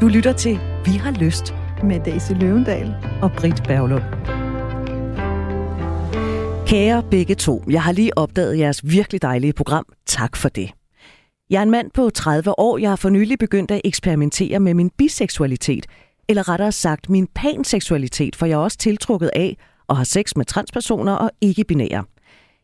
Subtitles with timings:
[0.00, 4.02] Du lytter til Vi har lyst med Daisy Løvendal og Britt Berglund.
[6.66, 9.86] Kære begge to, jeg har lige opdaget jeres virkelig dejlige program.
[10.06, 10.70] Tak for det.
[11.50, 12.78] Jeg er en mand på 30 år.
[12.78, 15.86] Jeg har for nylig begyndt at eksperimentere med min biseksualitet,
[16.28, 19.56] eller rettere sagt min panseksualitet, for jeg er også tiltrukket af
[19.88, 22.04] og har sex med transpersoner og ikke-binære.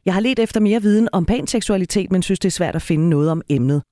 [0.06, 3.08] Jeg har let efter mere viden om panseksualitet, men synes, det er svært at finde
[3.08, 3.82] noget om emnet.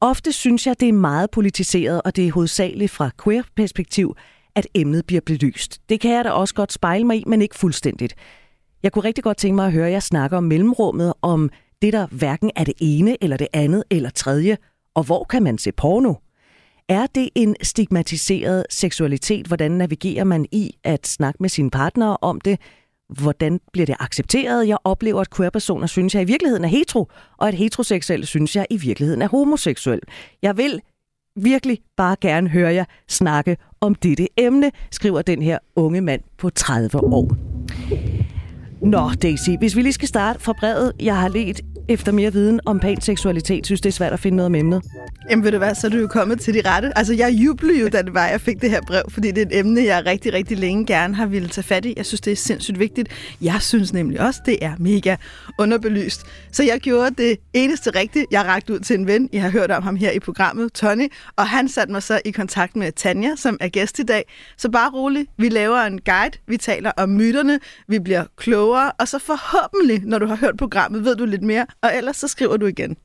[0.00, 4.16] Ofte synes jeg, det er meget politiseret, og det er hovedsageligt fra queer-perspektiv,
[4.54, 5.80] at emnet bliver belyst.
[5.88, 8.14] Det kan jeg da også godt spejle mig i, men ikke fuldstændigt.
[8.82, 11.50] Jeg kunne rigtig godt tænke mig at høre jer snakke om mellemrummet, om
[11.82, 14.56] det, der hverken er det ene, eller det andet, eller tredje,
[14.94, 16.14] og hvor kan man se porno?
[16.88, 19.46] Er det en stigmatiseret seksualitet?
[19.46, 22.60] Hvordan navigerer man i at snakke med sine partnere om det?
[23.08, 24.68] Hvordan bliver det accepteret?
[24.68, 28.66] Jeg oplever, at queer-personer synes, jeg i virkeligheden er hetero, og at heteroseksuelle synes, jeg
[28.70, 30.00] i virkeligheden er homoseksuel.
[30.42, 30.80] Jeg vil
[31.36, 36.50] virkelig bare gerne høre jer snakke om dette emne, skriver den her unge mand på
[36.50, 37.36] 30 år.
[38.82, 42.60] Nå, Daisy, hvis vi lige skal starte fra brevet, jeg har let efter mere viden
[42.66, 44.82] om panseksualitet, synes det er svært at finde noget om emnet.
[45.30, 46.98] Jamen ved du hvad, så er du jo kommet til de rette.
[46.98, 49.46] Altså jeg jublede jo, da det var, jeg fik det her brev, fordi det er
[49.46, 51.94] et emne, jeg rigtig, rigtig længe gerne har ville tage fat i.
[51.96, 53.08] Jeg synes, det er sindssygt vigtigt.
[53.40, 55.16] Jeg synes nemlig også, det er mega
[55.58, 56.26] underbelyst.
[56.52, 58.26] Så jeg gjorde det eneste rigtige.
[58.30, 59.28] Jeg rakte ud til en ven.
[59.32, 62.30] Jeg har hørt om ham her i programmet, Tony, og han satte mig så i
[62.30, 64.24] kontakt med Tanja, som er gæst i dag.
[64.56, 69.08] Så bare roligt, vi laver en guide, vi taler om myterne, vi bliver klogere, og
[69.08, 72.56] så forhåbentlig, når du har hørt programmet, ved du lidt mere og ellers så skriver
[72.56, 72.96] du igen.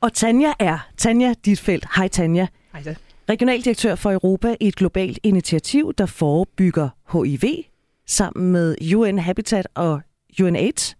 [0.00, 1.86] Og Tanja er Tanja Ditfeldt.
[1.96, 2.46] Hej Tanja.
[2.72, 2.94] Hej da.
[3.28, 7.64] Regionaldirektør for Europa i et globalt initiativ, der forebygger HIV
[8.06, 10.00] sammen med UN Habitat og
[10.42, 10.96] UNAIDS.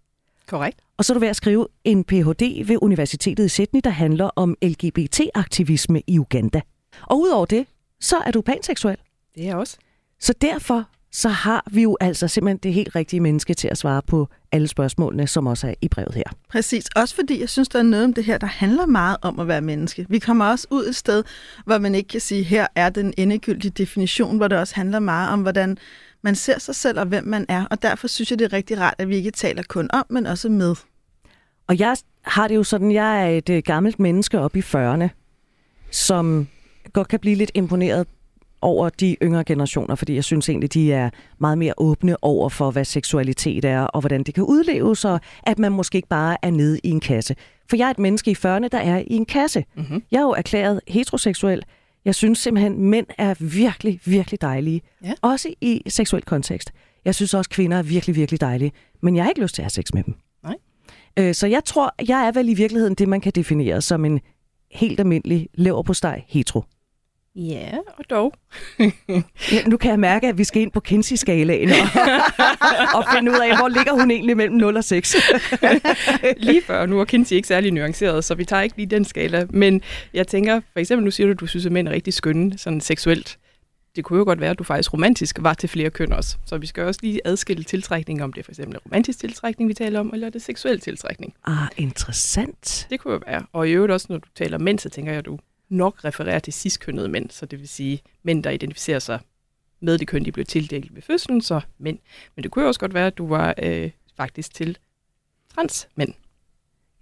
[0.47, 0.81] Korrekt.
[0.97, 2.69] Og så er du ved at skrive en Ph.D.
[2.69, 6.61] ved Universitetet i Sydney, der handler om LGBT-aktivisme i Uganda.
[7.03, 7.67] Og udover det,
[8.01, 8.97] så er du panseksuel.
[9.35, 9.77] Det er jeg også.
[10.21, 14.03] Så derfor så har vi jo altså simpelthen det helt rigtige menneske til at svare
[14.03, 16.25] på alle spørgsmålene, som også er i brevet her.
[16.49, 16.85] Præcis.
[16.97, 19.49] Også fordi jeg synes, der er noget om det her, der handler meget om at
[19.49, 20.07] være menneske.
[20.09, 21.25] Vi kommer også ud et sted,
[21.65, 25.31] hvor man ikke kan sige, her er den endegyldige definition, hvor det også handler meget
[25.31, 25.79] om, hvordan
[26.23, 27.65] man ser sig selv og hvem man er.
[27.71, 30.27] Og derfor synes jeg, det er rigtig rart, at vi ikke taler kun om, men
[30.27, 30.75] også med.
[31.67, 35.09] Og jeg har det jo sådan, jeg er et øh, gammelt menneske op i 40'erne,
[35.91, 36.49] som
[36.93, 38.07] godt kan blive lidt imponeret
[38.63, 42.71] over de yngre generationer, fordi jeg synes egentlig, de er meget mere åbne over for,
[42.71, 46.51] hvad seksualitet er, og hvordan det kan udleves, og at man måske ikke bare er
[46.51, 47.37] nede i en kasse.
[47.71, 49.65] For jeg er et menneske i 40'erne, der er i en kasse.
[49.77, 50.03] Mm-hmm.
[50.11, 51.63] Jeg er jo erklæret heteroseksuel.
[52.05, 54.81] Jeg synes simpelthen, mænd er virkelig, virkelig dejlige.
[55.05, 55.13] Ja.
[55.23, 56.73] Også i seksuel kontekst.
[57.05, 58.73] Jeg synes også, kvinder er virkelig, virkelig dejlige.
[59.01, 60.15] Men jeg har ikke lyst til at have sex med dem.
[60.45, 60.57] Nej.
[61.19, 64.21] Øh, så jeg tror, jeg er vel i virkeligheden det, man kan definere som en
[64.71, 66.65] helt almindelig leverpostej hetero.
[67.37, 68.35] Ja, og dog.
[69.53, 71.77] ja, nu kan jeg mærke, at vi skal ind på Kinsey-skalaen og,
[72.97, 75.17] og finde ud af, hvor ligger hun egentlig mellem 0 og 6.
[76.37, 79.47] lige før, nu er Kinsey ikke særlig nuanceret, så vi tager ikke lige den skala.
[79.51, 79.83] Men
[80.15, 82.59] jeg tænker, for eksempel nu siger du, at du synes, at mænd er rigtig skønne,
[82.59, 83.39] sådan seksuelt.
[83.97, 86.37] Det kunne jo godt være, at du faktisk romantisk var til flere køn også.
[86.47, 89.75] Så vi skal også lige adskille tiltrækning, om det er for eksempel romantisk tiltrækning, vi
[89.75, 91.35] taler om, eller er det seksuel tiltrækning.
[91.47, 92.87] Ah, interessant.
[92.91, 93.43] Det kunne jo være.
[93.53, 95.39] Og i øvrigt også, når du taler mænd, så tænker jeg, at du
[95.73, 99.21] nok refererer til ciskønnede mænd, så det vil sige mænd, der identificerer sig
[99.81, 101.99] med det køn, de blev tildelt ved fødslen, så mænd.
[102.37, 104.79] Men det kunne jo også godt være, at du var øh, faktisk til
[105.55, 106.15] transmænd.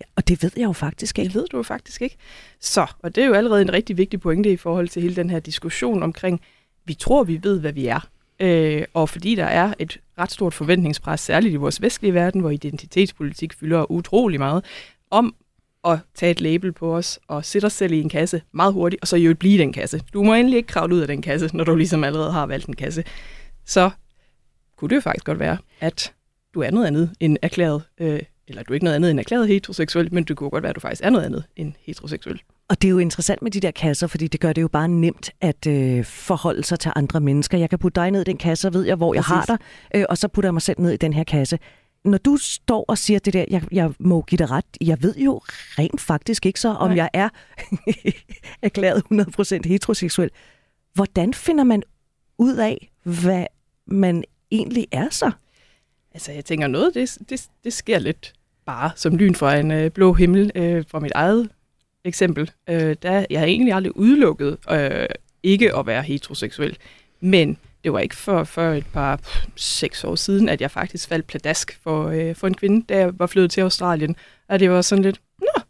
[0.00, 1.28] Ja, og det ved jeg jo faktisk ikke.
[1.28, 2.16] Det ved du jo faktisk ikke.
[2.60, 5.30] Så, og det er jo allerede en rigtig vigtig pointe i forhold til hele den
[5.30, 6.40] her diskussion omkring,
[6.84, 8.08] vi tror, vi ved, hvad vi er.
[8.40, 12.50] Øh, og fordi der er et ret stort forventningspres, særligt i vores vestlige verden, hvor
[12.50, 14.64] identitetspolitik fylder utrolig meget,
[15.10, 15.34] om
[15.84, 19.02] at tage et label på os og sætte os selv i en kasse meget hurtigt,
[19.02, 20.00] og så jo blive i den kasse.
[20.12, 22.66] Du må endelig ikke kravle ud af den kasse, når du ligesom allerede har valgt
[22.66, 23.04] en kasse.
[23.64, 23.90] Så
[24.76, 26.12] kunne det jo faktisk godt være, at
[26.54, 29.48] du er noget andet end erklæret, øh, eller du er ikke noget andet end erklæret
[29.48, 32.40] heteroseksuel, men det kunne godt være, at du faktisk er noget andet end heteroseksuel.
[32.68, 34.88] Og det er jo interessant med de der kasser, fordi det gør det jo bare
[34.88, 37.58] nemt at øh, forholde sig til andre mennesker.
[37.58, 39.30] Jeg kan putte dig ned i den kasse, og ved jeg, hvor Præcis.
[39.30, 39.58] jeg har dig,
[39.94, 41.58] øh, og så putter jeg mig selv ned i den her kasse
[42.04, 45.16] når du står og siger det der, jeg, jeg må give dig ret, jeg ved
[45.16, 46.96] jo rent faktisk ikke så, om Nej.
[46.96, 47.28] jeg er
[48.62, 49.02] erklæret
[49.64, 50.30] 100% heteroseksuel.
[50.94, 51.82] Hvordan finder man
[52.38, 53.46] ud af, hvad
[53.86, 55.30] man egentlig er så?
[56.12, 58.32] Altså, jeg tænker, noget det, det, det sker lidt
[58.66, 60.52] bare som lyn fra en øh, blå himmel.
[60.54, 61.48] Øh, fra mit eget
[62.04, 65.08] eksempel, øh, der jeg har egentlig aldrig udelukket øh,
[65.42, 66.76] ikke at være heteroseksuel.
[67.20, 71.08] Men det var ikke for, for et par pff, seks år siden, at jeg faktisk
[71.08, 74.16] faldt pladask for, øh, for en kvinde, da jeg var flyttet til Australien.
[74.48, 75.62] Og det var sådan lidt, nå,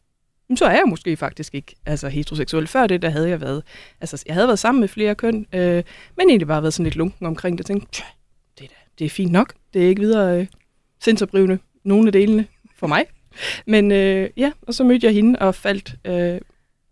[0.56, 2.66] så er jeg måske faktisk ikke altså, heteroseksuel.
[2.66, 3.62] Før det, der havde jeg været,
[4.00, 5.82] altså jeg havde været sammen med flere køn, øh,
[6.16, 8.02] men egentlig bare været sådan lidt lunken omkring det, og tænkte,
[8.58, 10.46] det, er, det er fint nok, det er ikke videre øh,
[11.00, 12.46] sindsoprivende, nogle af delene
[12.76, 13.04] for mig.
[13.66, 16.40] Men øh, ja, og så mødte jeg hende og faldt øh,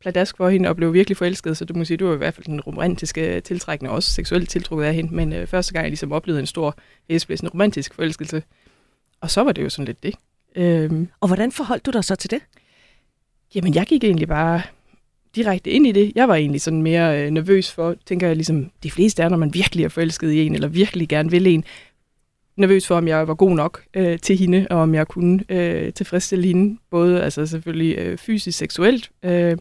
[0.01, 2.35] pladask for hende og blev virkelig forelsket, så du må sige, du var i hvert
[2.35, 5.91] fald den romantiske tiltrækning, og også seksuelt tiltrukket af hende, men øh, første gang jeg
[5.91, 6.77] ligesom oplevede en stor
[7.09, 8.43] en romantisk forelskelse,
[9.21, 10.15] og så var det jo sådan lidt det.
[10.57, 12.41] Øhm, og hvordan forholdt du dig så til det?
[13.55, 14.63] Jamen, jeg gik egentlig bare
[15.37, 16.13] direkte ind i det.
[16.15, 19.37] Jeg var egentlig sådan mere øh, nervøs for, tænker jeg ligesom, de fleste er, når
[19.37, 21.65] man virkelig er forelsket i en, eller virkelig gerne vil en,
[22.61, 25.93] nervøs for, om jeg var god nok øh, til hende, og om jeg kunne øh,
[25.93, 29.57] tilfredsstille hende, både altså selvfølgelig øh, fysisk, seksuelt, øh,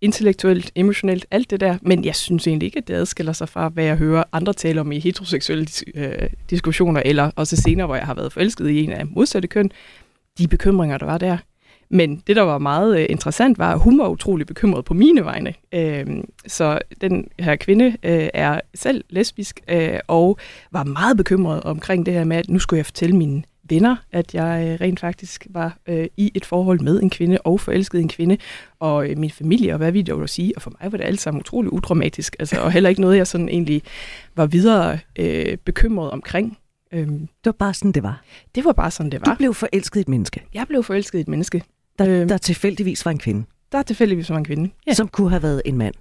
[0.00, 1.78] intellektuelt, emotionelt, alt det der.
[1.82, 4.80] Men jeg synes egentlig ikke, at det adskiller sig fra, hvad jeg hører andre tale
[4.80, 8.92] om i heteroseksuelle øh, diskussioner, eller også senere, hvor jeg har været forelsket i en
[8.92, 9.70] af modsatte køn.
[10.38, 11.38] De bekymringer, der var der,
[11.92, 15.24] men det, der var meget øh, interessant, var, at hun var utrolig bekymret på mine
[15.24, 15.54] vegne.
[15.74, 16.06] Øh,
[16.46, 20.38] så den her kvinde øh, er selv lesbisk, øh, og
[20.70, 24.34] var meget bekymret omkring det her med, at nu skulle jeg fortælle mine venner, at
[24.34, 28.08] jeg øh, rent faktisk var øh, i et forhold med en kvinde og forelsket en
[28.08, 28.36] kvinde,
[28.80, 31.20] og øh, min familie, og hvad vi dog sige, og for mig var det alt
[31.20, 33.82] sammen utrolig udramatisk, altså, og heller ikke noget, jeg sådan egentlig
[34.36, 36.58] var videre øh, bekymret omkring.
[36.92, 38.22] Øhm, det var bare sådan, det var?
[38.54, 39.32] Det var bare sådan, det var.
[39.32, 40.42] Du blev forelsket i et menneske?
[40.54, 41.62] Jeg blev forelsket i et menneske.
[41.98, 43.44] Der, øhm, der tilfældigvis var en kvinde?
[43.72, 44.92] Der tilfældigvis var en kvinde, ja.
[44.92, 45.94] Som kunne have været en mand?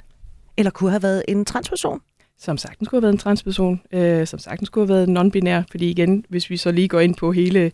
[0.57, 2.01] Eller kunne have været en transperson?
[2.39, 5.89] Som sagtens kunne have været en transperson, øh, som sagtens kunne have været non-binær, fordi
[5.89, 7.71] igen, hvis vi så lige går ind på hele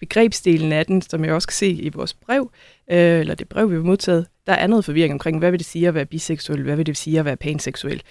[0.00, 2.50] begrebsdelen af den, som jeg også kan se i vores brev,
[2.90, 5.66] øh, eller det brev, vi har modtaget, der er noget forvirring omkring, hvad vil det
[5.66, 8.02] sige at være biseksuel, hvad vil det sige at være panseksuel.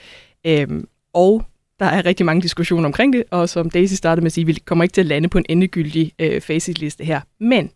[0.46, 0.68] Øh,
[1.14, 1.44] og
[1.80, 4.54] der er rigtig mange diskussioner omkring det, og som Daisy startede med at sige, vi
[4.54, 7.22] kommer ikke til at lande på en endegyldig øh, facitliste her.
[7.40, 7.72] Men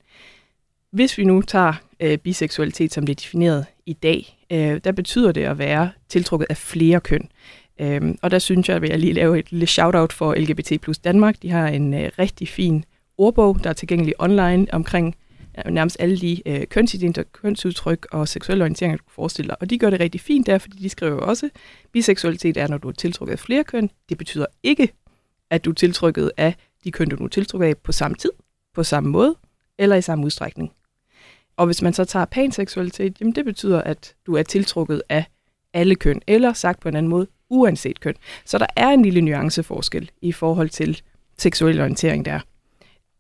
[0.92, 5.32] hvis vi nu tager øh, biseksualitet, som det er defineret i dag, øh, der betyder
[5.32, 7.30] det at være tiltrukket af flere køn.
[7.82, 10.98] Øhm, og der synes jeg, at jeg lige lave et lille shout-out for LGBT plus
[10.98, 11.42] Danmark.
[11.42, 12.86] De har en øh, rigtig fin
[13.18, 15.16] ordbog, der er tilgængelig online omkring
[15.58, 19.58] øh, nærmest alle de øh, kønsidenter, kønsudtryk og seksuelle orienteringer, du kan forestille dig.
[19.62, 21.50] Og de gør det rigtig fint der, fordi de skriver også,
[21.92, 23.90] biseksualitet er, når du er tiltrukket af flere køn.
[24.10, 24.90] Det betyder ikke,
[25.50, 28.32] at du er tiltrukket af de køn, du nu er tiltrukket af på samme tid,
[28.76, 29.36] på samme måde
[29.78, 30.72] eller i samme udstrækning.
[31.60, 35.26] Og hvis man så tager panseksualitet, jamen det betyder, at du er tiltrukket af
[35.74, 38.14] alle køn, eller sagt på en anden måde, uanset køn.
[38.46, 41.02] Så der er en lille nuanceforskel i forhold til
[41.38, 42.40] seksuel orientering der.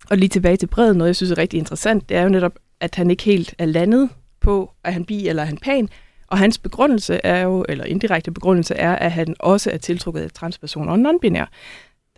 [0.09, 2.59] Og lige tilbage til brevet, noget jeg synes er rigtig interessant, det er jo netop,
[2.79, 4.09] at han ikke helt er landet
[4.41, 5.89] på, at han bi eller er han pan,
[6.27, 10.31] og hans begrundelse er jo, eller indirekte begrundelse er, at han også er tiltrukket af
[10.31, 11.45] transpersoner og non-binær.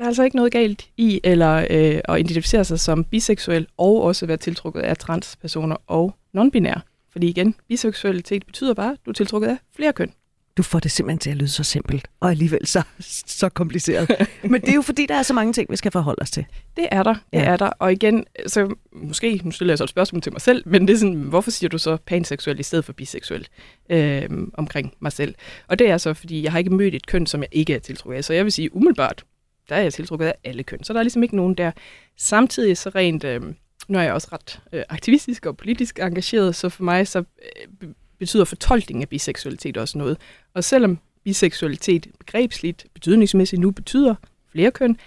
[0.01, 4.01] Der er altså ikke noget galt i eller øh, at identificere sig som biseksuel og
[4.01, 6.79] også være tiltrukket af transpersoner og non-binære.
[7.11, 10.11] Fordi igen, biseksualitet betyder bare, at du er tiltrukket af flere køn.
[10.57, 12.81] Du får det simpelthen til at lyde så simpelt, og alligevel så,
[13.25, 14.27] så kompliceret.
[14.43, 16.45] Men det er jo fordi, der er så mange ting, vi skal forholde os til.
[16.77, 17.43] Det er der, det ja.
[17.43, 17.69] er der.
[17.79, 20.93] Og igen, så måske, nu stiller jeg så et spørgsmål til mig selv, men det
[20.93, 23.47] er sådan, hvorfor siger du så panseksuel i stedet for biseksuel
[23.89, 25.35] øh, omkring mig selv?
[25.67, 27.79] Og det er så, fordi jeg har ikke mødt et køn, som jeg ikke er
[27.79, 28.23] tiltrukket af.
[28.23, 29.23] Så jeg vil sige umiddelbart,
[29.71, 30.83] der er jeg tiltrukket af alle køn.
[30.83, 31.71] Så der er ligesom ikke nogen der.
[32.17, 33.41] Samtidig så rent, øh,
[33.87, 37.89] nu er jeg også ret øh, aktivistisk og politisk engageret, så for mig så øh,
[38.19, 40.17] betyder fortolkning af biseksualitet også noget.
[40.53, 44.15] Og selvom biseksualitet begrebsligt, betydningsmæssigt nu betyder
[44.51, 44.97] flere køn,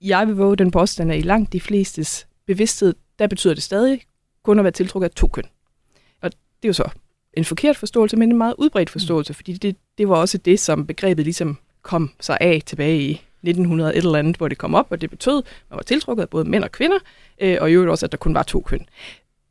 [0.00, 4.00] jeg vil våge den påstand, at i langt de flestes bevidsthed, der betyder det stadig
[4.42, 5.44] kun at være tiltrukket af to køn.
[6.22, 6.90] Og det er jo så
[7.34, 10.86] en forkert forståelse, men en meget udbredt forståelse, fordi det, det var også det, som
[10.86, 14.86] begrebet ligesom kom sig af tilbage i 1900 et eller andet, hvor det kom op,
[14.90, 16.98] og det betød, at man var tiltrukket af både mænd og kvinder,
[17.40, 18.86] øh, og i øvrigt også, at der kun var to køn.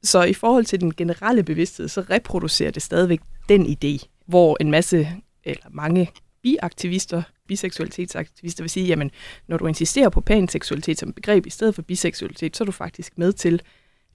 [0.03, 3.19] Så i forhold til den generelle bevidsthed, så reproducerer det stadigvæk
[3.50, 5.10] den idé, hvor en masse,
[5.43, 6.12] eller mange
[6.43, 9.12] biaktivister, biseksualitetsaktivister vil sige, jamen,
[9.48, 13.17] når du insisterer på panseksualitet som begreb i stedet for biseksualitet, så er du faktisk
[13.17, 13.62] med til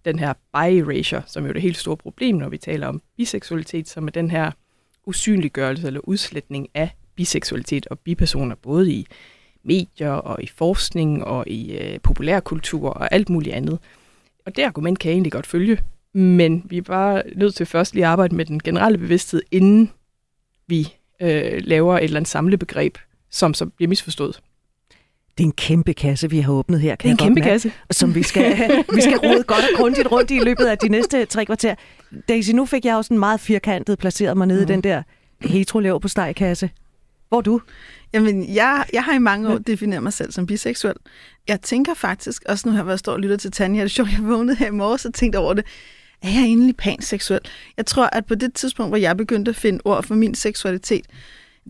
[0.05, 3.89] den her bi-erasure, som jo er det helt store problem, når vi taler om biseksualitet,
[3.89, 4.51] som er den her
[5.07, 9.07] usynliggørelse eller udslætning af biseksualitet og bipersoner, både i
[9.67, 13.79] medier og i forskning og i øh, populærkultur og alt muligt andet.
[14.47, 15.79] Og det argument kan jeg egentlig godt følge,
[16.13, 19.91] men vi er bare nødt til først lige at arbejde med den generelle bevidsthed, inden
[20.67, 22.99] vi øh, laver et eller andet samlebegreb,
[23.31, 24.41] som så bliver misforstået.
[25.39, 26.97] Det er en kæmpe kasse, vi har åbnet her.
[26.97, 27.73] Kan det er en kæmpe kasse.
[27.91, 28.57] Som vi skal,
[28.95, 31.75] vi skal rode godt og grundigt rundt i løbet af de næste tre kvarter.
[32.29, 34.71] Daisy, nu fik jeg også en meget firkantet placeret mig nede mm.
[34.71, 35.03] i den der
[35.41, 36.71] hetero på stegkasse.
[37.29, 37.61] Hvor du?
[38.13, 40.95] Jamen, jeg, jeg har i mange år defineret mig selv som biseksuel.
[41.49, 43.89] Jeg tænker faktisk, også nu har jeg været stor og lyttet til Tanja, det er
[43.89, 45.65] sjovt, jeg vågnede her i morges og tænkte over det,
[46.23, 47.41] er jeg egentlig panseksuel?
[47.77, 51.07] Jeg tror, at på det tidspunkt, hvor jeg begyndte at finde ord for min seksualitet,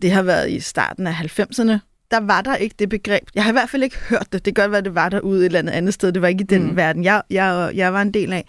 [0.01, 1.79] det har været i starten af 90'erne,
[2.11, 3.23] der var der ikke det begreb.
[3.35, 4.45] Jeg har i hvert fald ikke hørt det.
[4.45, 6.11] Det kan godt være, det var derude et eller andet andet sted.
[6.11, 6.75] Det var ikke i den mm.
[6.75, 8.45] verden, jeg, jeg, jeg var en del af.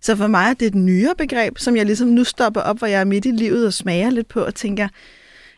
[0.00, 2.86] Så for mig er det et nyere begreb, som jeg ligesom nu stopper op, hvor
[2.86, 4.88] jeg er midt i livet og smager lidt på og tænker,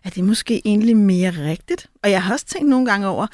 [0.05, 1.87] er det måske egentlig mere rigtigt?
[2.03, 3.27] Og jeg har også tænkt nogle gange over,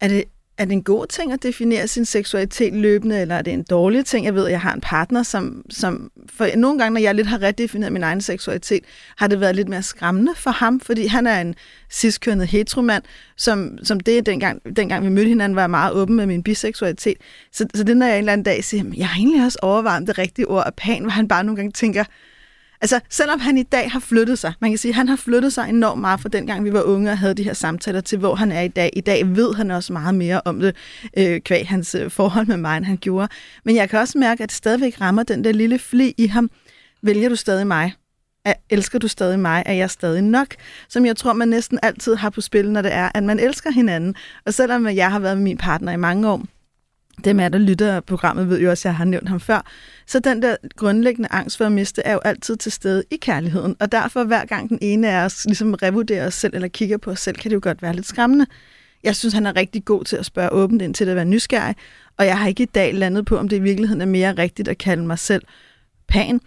[0.00, 0.24] er det,
[0.58, 4.06] er det en god ting at definere sin seksualitet løbende, eller er det en dårlig
[4.06, 4.26] ting?
[4.26, 7.26] Jeg ved, at jeg har en partner, som, som for nogle gange, når jeg lidt
[7.26, 8.84] har redefineret min egen seksualitet,
[9.16, 11.54] har det været lidt mere skræmmende for ham, fordi han er en
[11.90, 13.02] ciskønnet heteromand,
[13.36, 17.16] som, som det, dengang, dengang vi mødte hinanden, var meget åben med min biseksualitet.
[17.52, 20.06] Så, så det, når jeg en eller anden dag siger, jeg har egentlig også overvejet
[20.06, 22.04] det rigtige ord af pan, hvor han bare nogle gange tænker,
[22.82, 25.52] Altså, selvom han i dag har flyttet sig, man kan sige, at han har flyttet
[25.52, 28.34] sig enormt meget fra dengang vi var unge og havde de her samtaler til, hvor
[28.34, 28.90] han er i dag.
[28.92, 30.76] I dag ved han også meget mere om det,
[31.16, 33.28] øh, kvæg hans øh, forhold med mig, end han gjorde.
[33.64, 36.50] Men jeg kan også mærke, at det stadigvæk rammer den der lille fli i ham.
[37.02, 37.92] Vælger du stadig mig?
[38.44, 39.62] Er, elsker du stadig mig?
[39.66, 40.54] Er jeg stadig nok?
[40.88, 43.70] Som jeg tror, man næsten altid har på spil, når det er, at man elsker
[43.70, 44.14] hinanden.
[44.46, 46.42] Og selvom jeg har været med min partner i mange år,
[47.24, 49.66] dem er der lytter programmet, ved jo også, at jeg har nævnt ham før.
[50.06, 53.76] Så den der grundlæggende angst for at miste, er jo altid til stede i kærligheden.
[53.80, 57.10] Og derfor hver gang den ene af os ligesom revurderer os selv, eller kigger på
[57.10, 58.46] os selv, kan det jo godt være lidt skræmmende.
[59.04, 61.76] Jeg synes, han er rigtig god til at spørge åbent ind til at være nysgerrig,
[62.18, 64.68] og jeg har ikke i dag landet på, om det i virkeligheden er mere rigtigt
[64.68, 65.42] at kalde mig selv
[66.08, 66.40] pan.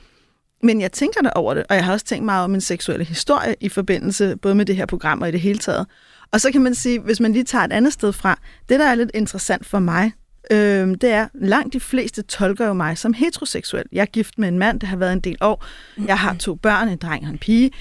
[0.63, 3.05] Men jeg tænker der over det, og jeg har også tænkt meget om min seksuelle
[3.05, 5.87] historie i forbindelse både med det her program og i det hele taget.
[6.31, 8.85] Og så kan man sige, hvis man lige tager et andet sted fra, det der
[8.85, 10.11] er lidt interessant for mig,
[10.51, 13.85] øh, det er, langt de fleste tolker jo mig som heteroseksuel.
[13.91, 15.65] Jeg er gift med en mand, det har været en del år.
[16.07, 17.71] Jeg har to børn, en dreng og en pige.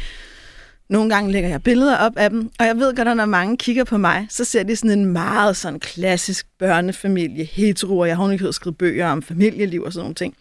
[0.89, 3.57] Nogle gange lægger jeg billeder op af dem, og jeg ved godt, at når mange
[3.57, 8.17] kigger på mig, så ser de sådan en meget sådan klassisk børnefamilie, hetero, og jeg
[8.17, 10.37] har ikke skrevet bøger om familieliv og sådan nogle ting.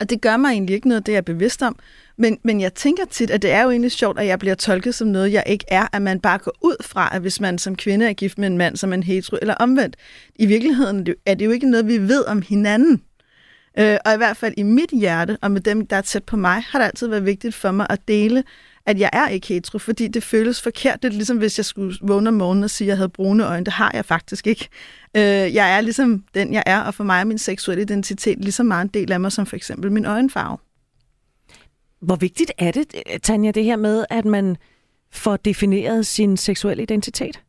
[0.00, 1.76] Og det gør mig egentlig ikke noget, det er jeg bevidst om.
[2.20, 4.94] Men, men jeg tænker tit, at det er jo egentlig sjovt, at jeg bliver tolket
[4.94, 5.86] som noget, jeg ikke er.
[5.92, 8.58] At man bare går ud fra, at hvis man som kvinde er gift med en
[8.58, 9.96] mand, som en hetero, eller omvendt.
[10.36, 13.02] I virkeligheden er det jo ikke noget, vi ved om hinanden.
[13.78, 16.36] Øh, og i hvert fald i mit hjerte, og med dem, der er tæt på
[16.36, 18.44] mig, har det altid været vigtigt for mig at dele,
[18.86, 21.02] at jeg er ikke hetero, fordi det føles forkert.
[21.02, 23.46] Det er ligesom, hvis jeg skulle vågne om morgenen og sige, at jeg havde brune
[23.46, 23.64] øjne.
[23.64, 24.68] Det har jeg faktisk ikke.
[25.16, 25.22] Øh,
[25.54, 28.84] jeg er ligesom den, jeg er, og for mig er min seksuelle identitet ligesom meget
[28.84, 30.58] en del af mig, som for eksempel min øjenfarve.
[32.00, 34.56] Hvor vigtigt er det, Tanja, det her med, at man
[35.12, 37.40] får defineret sin seksuelle identitet?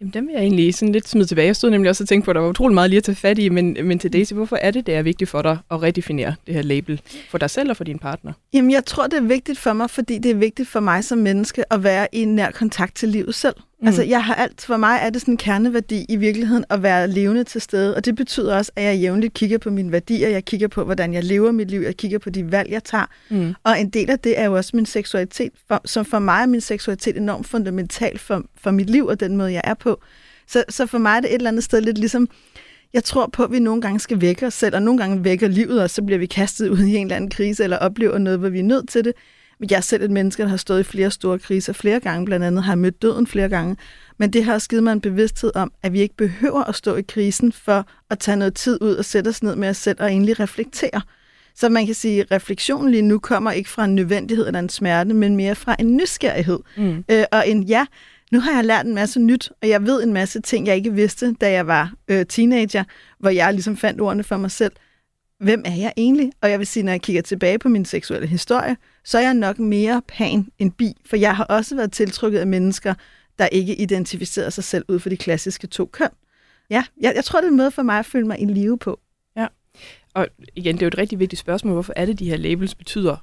[0.00, 1.46] Jamen, dem vil jeg egentlig sådan lidt smide tilbage.
[1.46, 3.16] Jeg stod nemlig også og tænkte på, at der var utrolig meget lige at tage
[3.16, 5.82] fat i, men, men til Daisy, hvorfor er det, det er vigtigt for dig at
[5.82, 8.32] redefinere det her label for dig selv og for din partner?
[8.52, 11.18] Jamen, jeg tror, det er vigtigt for mig, fordi det er vigtigt for mig som
[11.18, 13.54] menneske at være i en nær kontakt til livet selv.
[13.82, 13.88] Mm.
[13.88, 17.08] Altså, jeg har alt, for mig er det sådan en kerneværdi i virkeligheden at være
[17.08, 20.44] levende til stede, og det betyder også, at jeg jævnligt kigger på mine værdier, jeg
[20.44, 23.54] kigger på, hvordan jeg lever mit liv, jeg kigger på de valg, jeg tager, mm.
[23.64, 26.46] og en del af det er jo også min seksualitet, for, som for mig er
[26.46, 30.00] min seksualitet enormt fundamental for, for mit liv og den måde, jeg er på.
[30.48, 32.28] Så, så for mig er det et eller andet sted lidt ligesom,
[32.92, 35.48] jeg tror på, at vi nogle gange skal vække os selv, og nogle gange vækker
[35.48, 38.38] livet, og så bliver vi kastet ud i en eller anden krise, eller oplever noget,
[38.38, 39.12] hvor vi er nødt til det.
[39.70, 42.44] Jeg er selv et menneske, der har stået i flere store kriser flere gange, blandt
[42.44, 43.76] andet har mødt døden flere gange.
[44.18, 46.96] Men det har også givet mig en bevidsthed om, at vi ikke behøver at stå
[46.96, 49.96] i krisen for at tage noget tid ud og sætte os ned med os selv
[50.00, 51.00] og egentlig reflektere.
[51.54, 54.68] Så man kan sige, at refleksionen lige nu kommer ikke fra en nødvendighed eller en
[54.68, 56.58] smerte, men mere fra en nysgerrighed.
[56.76, 57.04] Mm.
[57.08, 57.86] Øh, og en ja,
[58.32, 60.92] nu har jeg lært en masse nyt, og jeg ved en masse ting, jeg ikke
[60.92, 62.84] vidste, da jeg var øh, teenager,
[63.18, 64.72] hvor jeg ligesom fandt ordene for mig selv.
[65.42, 66.32] Hvem er jeg egentlig?
[66.40, 69.34] Og jeg vil sige, når jeg kigger tilbage på min seksuelle historie, så er jeg
[69.34, 72.94] nok mere pan end bi, for jeg har også været tiltrukket af mennesker,
[73.38, 76.08] der ikke identificerer sig selv ud for de klassiske to køn.
[76.70, 78.78] Ja, jeg, jeg tror, det er en måde for mig at føle mig i live
[78.78, 79.00] på.
[79.36, 79.46] Ja,
[80.14, 81.72] og igen, det er jo et rigtig vigtigt spørgsmål.
[81.72, 83.16] Hvorfor er det, de her labels betyder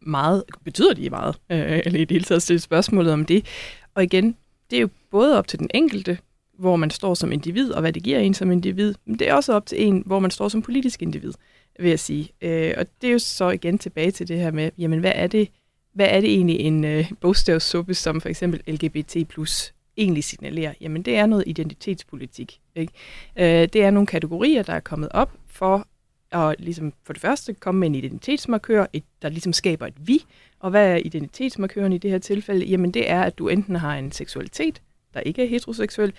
[0.00, 0.44] meget?
[0.64, 1.36] Betyder de meget?
[1.50, 3.46] Øh, eller i det hele taget stille spørgsmålet om det.
[3.94, 4.36] Og igen,
[4.70, 6.18] det er jo både op til den enkelte,
[6.58, 9.34] hvor man står som individ, og hvad det giver en som individ, men det er
[9.34, 11.32] også op til en, hvor man står som politisk individ,
[11.78, 12.28] vil jeg sige.
[12.40, 15.26] Øh, og det er jo så igen tilbage til det her med, jamen hvad er
[15.26, 15.48] det,
[15.92, 20.74] hvad er det egentlig en øh, bogstavssuppe, som for eksempel LGBT plus egentlig signalerer?
[20.80, 22.60] Jamen det er noget identitetspolitik.
[22.74, 22.92] Ikke?
[23.36, 25.86] Øh, det er nogle kategorier, der er kommet op for
[26.30, 30.24] at ligesom for det første komme med en identitetsmarkør, et, der ligesom skaber et vi,
[30.58, 32.66] og hvad er identitetsmarkøren i det her tilfælde?
[32.66, 34.82] Jamen det er, at du enten har en seksualitet,
[35.14, 36.12] der ikke er heteroseksuel,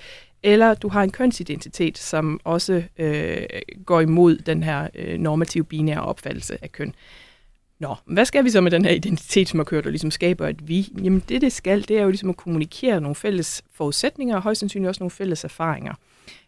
[0.44, 3.38] eller du har en kønsidentitet, som også øh,
[3.86, 6.94] går imod den her øh, normative binære opfattelse af køn.
[7.79, 10.89] Nå, hvad skal vi så med den her identitetsmarkør, der ligesom skaber et vi?
[11.03, 14.60] Jamen det, det skal, det er jo ligesom at kommunikere nogle fælles forudsætninger, og højst
[14.60, 15.94] sandsynligt også nogle fælles erfaringer.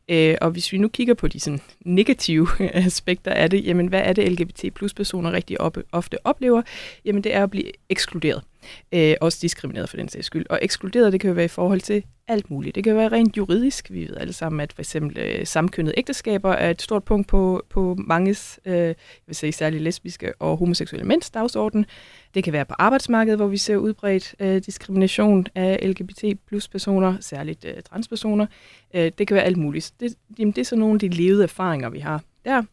[0.09, 2.47] Øh, og hvis vi nu kigger på de sådan, negative
[2.85, 6.61] aspekter af det, jamen hvad er det LGBT plus personer rigtig op, ofte oplever?
[7.05, 8.43] Jamen det er at blive ekskluderet.
[8.91, 10.45] Øh, også diskrimineret for den sags skyld.
[10.49, 12.75] Og ekskluderet, det kan jo være i forhold til alt muligt.
[12.75, 13.91] Det kan være rent juridisk.
[13.91, 17.63] Vi ved alle sammen, at for eksempel øh, samkønnede ægteskaber er et stort punkt på,
[17.69, 18.95] på manges, øh, jeg
[19.27, 21.85] vil sige særligt lesbiske og homoseksuelle mænds dagsorden.
[22.33, 27.17] Det kan være på arbejdsmarkedet, hvor vi ser udbredt øh, diskrimination af LGBT plus personer,
[27.19, 28.45] særligt øh, transpersoner.
[28.93, 29.93] Øh, det kan være alt muligt.
[29.99, 32.63] Det, jamen, det er så nogle af de levede erfaringer, vi har der.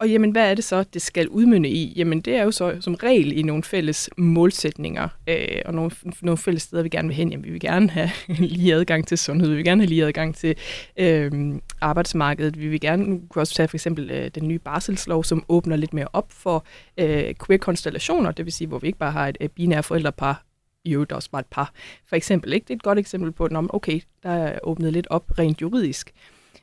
[0.00, 1.92] Og jamen, hvad er det så, det skal udmynde i?
[1.96, 5.90] Jamen, det er jo så som regel i nogle fælles målsætninger, øh, og nogle,
[6.22, 7.30] nogle fælles steder, vi gerne vil hen.
[7.30, 10.34] Jamen, vi vil gerne have lige adgang til sundhed, vi vil gerne have lige adgang
[10.34, 10.56] til
[10.96, 15.24] øh, arbejdsmarkedet, vi vil gerne, nu kan også tage for eksempel øh, den nye barselslov,
[15.24, 16.64] som åbner lidt mere op for
[16.98, 20.44] øh, queer-konstellationer, det vil sige, hvor vi ikke bare har et, øh, binære forældrepar,
[20.84, 21.72] i øvrigt også bare et par,
[22.08, 22.52] for eksempel.
[22.52, 22.64] Ikke?
[22.64, 26.12] Det er et godt eksempel på, at okay, der er åbnet lidt op rent juridisk.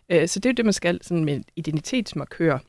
[0.10, 2.60] Øh, så det er det, man skal sådan med identitetsmarkører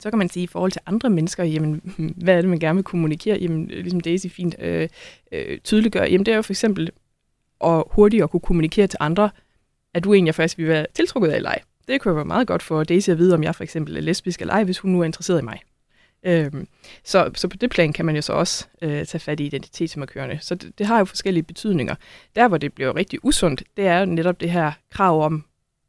[0.00, 1.80] så kan man sige, i forhold til andre mennesker, jamen,
[2.24, 3.38] hvad er det, man gerne vil kommunikere?
[3.38, 4.88] Jamen, øh, ligesom Daisy fint øh,
[5.32, 6.90] øh, tydeliggør, jamen det er jo for eksempel
[7.64, 9.30] at hurtigt at kunne kommunikere til andre,
[9.94, 11.54] at du egentlig faktisk vil være tiltrukket af eller
[11.88, 14.40] Det kunne være meget godt for Daisy at vide, om jeg for eksempel er lesbisk
[14.40, 15.60] eller ej, hvis hun nu er interesseret i mig.
[16.26, 16.68] Øhm,
[17.04, 20.38] så, så på det plan kan man jo så også øh, tage fat i identitetsmarkørerne.
[20.40, 21.94] Så det, det har jo forskellige betydninger.
[22.36, 25.44] Der, hvor det bliver rigtig usundt, det er jo netop det her krav om,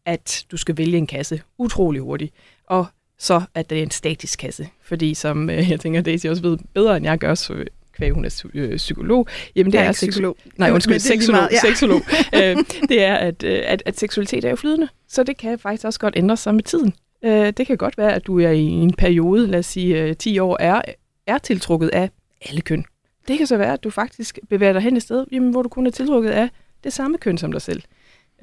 [0.06, 2.34] at du skal vælge en kasse utrolig hurtigt.
[2.68, 2.86] Og
[3.18, 4.68] så at det er en statisk kasse.
[4.82, 8.26] Fordi som øh, jeg tænker, Daisy også ved bedre, end jeg gør, så kvæg hun
[8.26, 9.28] er øh, psykolog.
[9.56, 10.38] Jamen det er, er psykolog.
[10.58, 11.50] Nej, undskyld, seksolog.
[11.52, 11.60] Ja.
[11.60, 12.02] seksolog.
[12.36, 12.56] øh,
[12.90, 16.00] det er, at, øh, at, at seksualitet er jo flydende, så det kan faktisk også
[16.00, 16.94] godt ændre sig med tiden.
[17.26, 20.16] Øh, det kan godt være, at du er i en periode, lad os sige øh,
[20.16, 20.82] 10 år, er,
[21.28, 22.10] er tiltrukket af
[22.42, 22.86] alle køn.
[23.28, 25.70] Det kan så være, at du faktisk bevæger dig hen et sted, jamen, hvor du
[25.70, 26.50] kun er tiltrukket af
[26.84, 27.82] det samme køn som dig selv.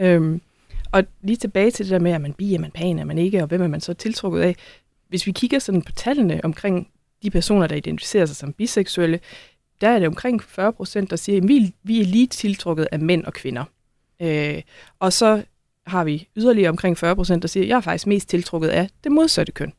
[0.01, 0.41] Øhm,
[0.93, 3.19] og lige tilbage til det der med, at man bi, er man pan, er man
[3.19, 4.57] ikke, og hvem er man så tiltrukket af.
[5.09, 6.89] Hvis vi kigger sådan på tallene omkring
[7.23, 9.21] de personer, der identificerer sig som biseksuelle,
[9.81, 12.99] der er det omkring 40 procent, der siger, at vi, vi er lige tiltrukket af
[12.99, 13.65] mænd og kvinder.
[14.21, 14.63] Øh,
[14.99, 15.43] og så
[15.87, 18.89] har vi yderligere omkring 40 procent, der siger, at jeg er faktisk mest tiltrukket af
[19.05, 19.73] det modsatte køn.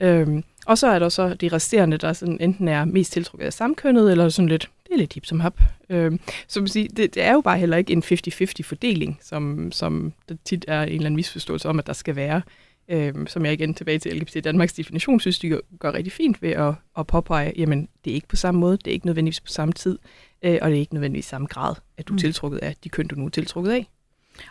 [0.00, 3.52] Øh, og så er der så de resterende, der sådan enten er mest tiltrukket af
[3.52, 5.60] samkønnet, eller sådan lidt det er lidt hip som hop.
[5.90, 6.18] Øh,
[6.48, 10.12] så man siger, det, det er jo bare heller ikke en 50-50 fordeling, som, som
[10.28, 12.42] der tit er en eller anden misforståelse om, at der skal være.
[12.88, 16.50] Øh, som jeg igen tilbage til LGBT Danmarks definition, synes de går rigtig fint ved
[16.50, 19.46] at, at påpege, jamen det er ikke på samme måde, det er ikke nødvendigvis på
[19.46, 19.98] samme tid,
[20.42, 22.18] øh, og det er ikke nødvendigvis samme grad, at du er mm.
[22.18, 23.88] tiltrukket af de køn, du nu er tiltrukket af.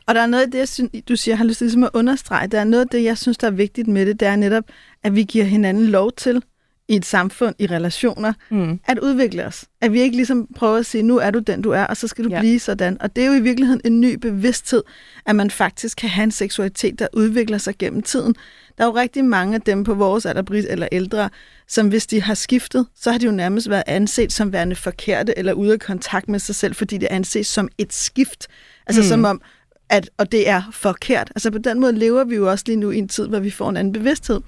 [0.08, 1.84] Og der er noget af det, jeg synes, du siger, jeg har lyst til ligesom
[1.84, 2.48] at understrege.
[2.48, 4.64] Der er noget af det, jeg synes, der er vigtigt med det, det er netop,
[5.04, 6.44] at vi giver hinanden lov til
[6.88, 8.80] i et samfund, i relationer, mm.
[8.88, 9.66] at udvikle os.
[9.82, 12.08] At vi ikke ligesom prøver at sige, nu er du den, du er, og så
[12.08, 12.40] skal du ja.
[12.40, 12.98] blive sådan.
[13.02, 14.84] Og det er jo i virkeligheden en ny bevidsthed,
[15.26, 18.36] at man faktisk kan have en seksualitet, der udvikler sig gennem tiden.
[18.78, 21.30] Der er jo rigtig mange af dem på vores alder, eller ældre,
[21.68, 25.38] som hvis de har skiftet, så har de jo nærmest været anset som værende forkerte,
[25.38, 28.48] eller ude af kontakt med sig selv, fordi det anses som et skift.
[28.88, 29.08] Altså mm.
[29.08, 29.42] som om,
[29.90, 31.32] at, og det er forkert.
[31.36, 33.50] Altså på den måde lever vi jo også lige nu i en tid, hvor vi
[33.50, 34.42] får en anden bevidsthed.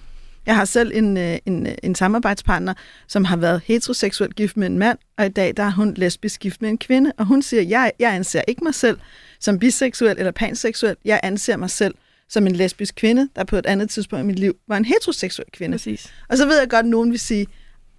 [0.47, 2.73] Jeg har selv en, øh, en, en samarbejdspartner,
[3.07, 6.39] som har været heteroseksuelt gift med en mand, og i dag der er hun lesbisk
[6.39, 8.97] gift med en kvinde, og hun siger, jeg, jeg anser ikke mig selv
[9.39, 11.95] som biseksuel eller panseksuel, jeg anser mig selv
[12.29, 15.47] som en lesbisk kvinde, der på et andet tidspunkt i mit liv var en heteroseksuel
[15.53, 15.73] kvinde.
[15.73, 16.13] Præcis.
[16.29, 17.47] Og så ved jeg godt, at nogen vil sige,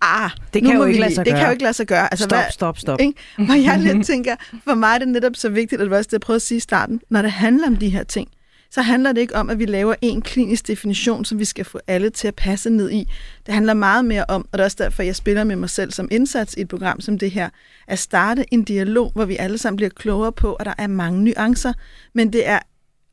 [0.00, 1.40] ah, det kan, jo ikke, lade sig det gøre.
[1.40, 2.12] kan jo ikke lade sig gøre.
[2.12, 3.00] Altså, stop, hvad, stop, stop.
[3.00, 3.14] Ikke?
[3.38, 6.08] Og jeg lidt tænker, for mig er det netop så vigtigt, at det var også
[6.08, 8.28] det, jeg prøvede at sige i starten, når det handler om de her ting,
[8.70, 11.80] så handler det ikke om, at vi laver en klinisk definition, som vi skal få
[11.86, 13.08] alle til at passe ned i.
[13.46, 15.92] Det handler meget mere om, og det er også derfor, jeg spiller med mig selv
[15.92, 17.50] som indsats i et program som det her,
[17.86, 21.24] at starte en dialog, hvor vi alle sammen bliver klogere på, at der er mange
[21.24, 21.72] nuancer,
[22.14, 22.58] men det er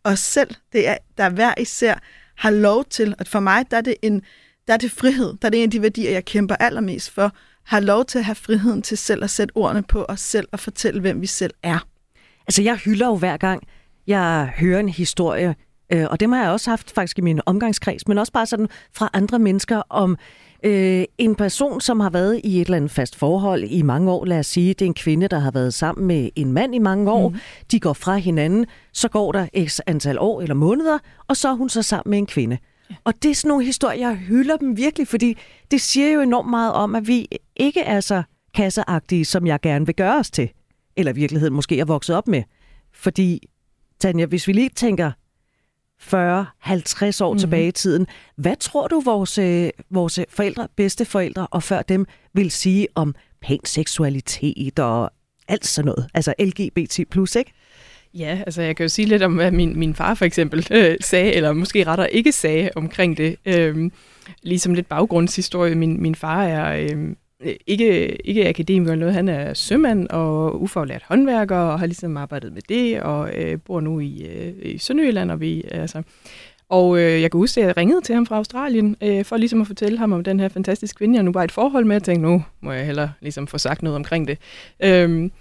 [0.03, 1.99] os selv, det er, der hver især
[2.35, 4.21] har lov til, at for mig, der er det en,
[4.67, 7.31] der er det frihed, der er det en af de værdier, jeg kæmper allermest for,
[7.63, 10.59] har lov til at have friheden til selv at sætte ordene på os selv og
[10.59, 11.87] fortælle, hvem vi selv er.
[12.47, 13.67] Altså, jeg hylder jo hver gang,
[14.07, 15.55] jeg hører en historie,
[15.93, 18.67] øh, og det har jeg også haft faktisk i min omgangskreds, men også bare sådan
[18.93, 20.17] fra andre mennesker om
[20.63, 24.25] øh, en person, som har været i et eller andet fast forhold i mange år.
[24.25, 26.79] Lad os sige, det er en kvinde, der har været sammen med en mand i
[26.79, 27.29] mange år.
[27.29, 27.35] Mm.
[27.71, 31.53] De går fra hinanden, så går der x antal år eller måneder, og så er
[31.53, 32.57] hun så sammen med en kvinde.
[32.89, 32.95] Ja.
[33.03, 35.37] Og det er sådan nogle historier, jeg hylder dem virkelig, fordi
[35.71, 39.85] det siger jo enormt meget om, at vi ikke er så kasseagtige, som jeg gerne
[39.85, 40.49] vil gøre os til.
[40.97, 42.43] Eller i virkeligheden måske er vokset op med.
[42.93, 43.49] Fordi
[43.99, 45.12] Tanja, hvis vi lige tænker
[46.01, 47.39] 40-50 år mm-hmm.
[47.39, 52.51] tilbage i tiden, hvad tror du, vores, øh, vores forældre, bedsteforældre og før dem vil
[52.51, 55.12] sige om panseksualitet og
[55.47, 56.08] alt sådan noget?
[56.13, 57.53] Altså LGBT+, ikke?
[58.13, 60.97] Ja, altså jeg kan jo sige lidt om, hvad min, min far for eksempel øh,
[61.01, 63.36] sagde, eller måske rettere ikke sagde omkring det.
[63.45, 63.91] Øhm,
[64.43, 65.75] ligesom lidt baggrundshistorie.
[65.75, 69.15] Min, min far er øh, Øh, ikke, ikke akademiker eller noget.
[69.15, 73.79] Han er sømand og ufaglært håndværker, og har ligesom arbejdet med det, og øh, bor
[73.79, 76.01] nu i, øh, i Sønderjylland, og vi, altså,
[76.69, 79.62] og øh, jeg kan huske, at jeg ringede til ham fra Australien, øh, for ligesom
[79.62, 81.95] at fortælle ham om den her fantastiske kvinde, jeg nu var i et forhold med.
[81.95, 84.38] Jeg tænkte, nu må jeg heller ligesom få sagt noget omkring det.
[84.84, 85.31] Øhm,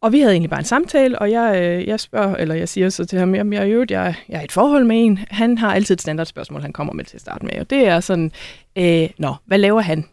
[0.00, 2.88] og vi havde egentlig bare en samtale, og jeg, øh, jeg spørger, eller jeg siger
[2.88, 5.18] så til ham, jamen jeg, øvrigt, jeg, jeg er i et forhold med en.
[5.30, 8.00] Han har altid et standardspørgsmål, han kommer med til at starte med, og det er
[8.00, 8.32] sådan,
[8.76, 10.04] øh, nå, hvad laver han?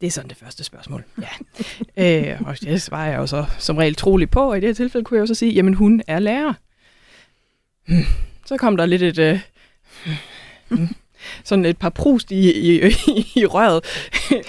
[0.00, 1.04] Det er sådan det første spørgsmål.
[1.96, 2.32] Ja.
[2.32, 4.74] øh, og det svarer jeg jo så som regel troligt på, og i det her
[4.74, 6.52] tilfælde kunne jeg jo så sige, jamen hun er lærer.
[7.86, 8.04] Hmm.
[8.46, 9.18] Så kom der lidt et...
[9.18, 9.40] Øh,
[10.68, 10.88] hmm.
[11.44, 13.84] sådan et par prust i, i, i, i røret,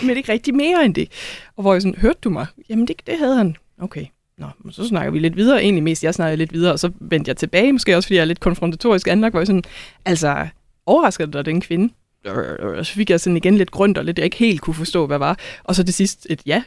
[0.04, 1.12] men ikke rigtig mere end det.
[1.56, 2.46] Og hvor jeg sådan, hørte du mig?
[2.70, 3.56] Jamen det, det havde han.
[3.82, 4.06] Okay.
[4.38, 5.62] Nå, så snakker vi lidt videre.
[5.62, 8.22] Egentlig mest, jeg snakkede lidt videre, og så vendte jeg tilbage, måske også fordi jeg
[8.22, 9.64] er lidt konfrontatorisk anlagt, hvor jeg sådan,
[10.06, 10.48] altså,
[10.86, 11.94] overrasker dig den kvinde?
[12.26, 15.08] Og så fik jeg sådan igen lidt grønt og lidt, jeg ikke helt kunne forstå,
[15.08, 15.40] hvad var.
[15.64, 16.64] Og så til sidst et ja.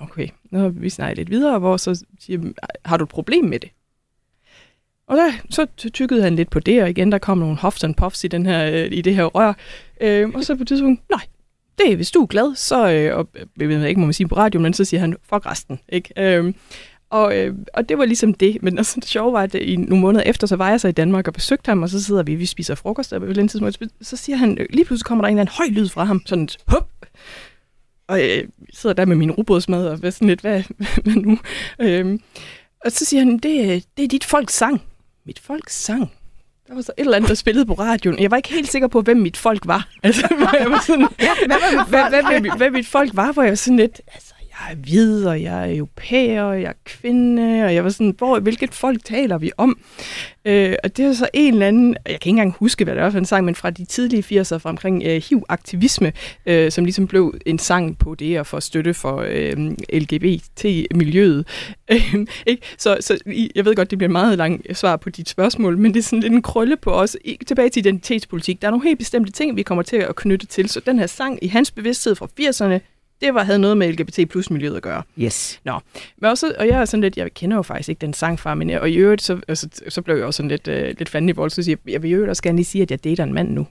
[0.00, 2.52] Okay, nu har vi snakket lidt videre, hvor så siger
[2.84, 3.70] har du et problem med det?
[5.06, 7.94] Og der, så tykkede han lidt på det, og igen, der kom nogle huffs and
[7.94, 9.52] puffs i, den her, øh, i det her rør.
[10.00, 11.20] Øh, og så på et tidspunkt, nej,
[11.78, 14.12] det er, hvis du er glad, så, øh, og øh, jeg ved ikke, må man
[14.12, 16.12] sige på radio, men så siger han, fuck resten, ikke?
[16.18, 16.54] Øh,
[17.16, 18.62] og, øh, og det var ligesom det.
[18.62, 20.92] Men altså, det sjove var, at i nogle måneder efter, så var jeg så i
[20.92, 23.78] Danmark og besøgte ham, og så sidder vi, vi spiser frokost, og på den tidspunkt,
[24.02, 26.44] så siger han, lige pludselig kommer der en eller anden høj lyd fra ham, sådan
[26.44, 26.88] et hup,
[28.08, 30.62] og jeg sidder der med min rugbrødsmad, og sådan lidt, hvad,
[31.04, 31.38] hvad nu?
[31.80, 32.20] Øhm,
[32.84, 34.82] og så siger han, det, det er dit folks sang.
[35.26, 36.12] Mit folks sang?
[36.68, 38.18] Der var så et eller andet, der spillede på radioen.
[38.18, 39.88] Jeg var ikke helt sikker på, hvem mit folk var.
[40.02, 40.26] Altså,
[40.60, 41.88] jeg var sådan, ja, hvad, var mit folk?
[41.88, 44.25] Hvad, hvad, hvad, hvad mit folk var, hvor jeg var sådan lidt, altså,
[44.60, 48.14] jeg er hvid, og jeg er europæer, og jeg er kvinde, og jeg var sådan,
[48.18, 49.78] hvor, hvilket folk taler vi om?
[50.44, 53.02] Øh, og det er så en eller anden, jeg kan ikke engang huske, hvad det
[53.02, 56.12] var for en sang, men fra de tidlige 80'er, fra omkring øh, HIV-aktivisme,
[56.46, 61.46] øh, som ligesom blev en sang på det, og for støtte for øh, LGBT-miljøet.
[61.90, 62.14] Øh,
[62.46, 62.62] ikke?
[62.78, 63.18] Så, så
[63.54, 66.20] jeg ved godt, det bliver meget langt svar på dit spørgsmål, men det er sådan
[66.20, 67.16] lidt en krølle på os.
[67.46, 68.62] Tilbage til identitetspolitik.
[68.62, 71.06] Der er nogle helt bestemte ting, vi kommer til at knytte til, så den her
[71.06, 74.82] sang i hans bevidsthed fra 80'erne, det var, havde noget med LGBT plus miljøet at
[74.82, 75.02] gøre.
[75.18, 75.60] Yes.
[75.64, 75.80] Nå.
[76.18, 78.54] Men også, og jeg er sådan lidt, jeg kender jo faktisk ikke den sang fra,
[78.54, 81.08] men jeg, og i øvrigt, så, altså, så blev jeg også sådan lidt, øh, lidt
[81.08, 83.04] fandelig vold, så siger jeg, jeg vil i øvrigt også gerne lige sige, at jeg
[83.04, 83.66] dater en mand nu.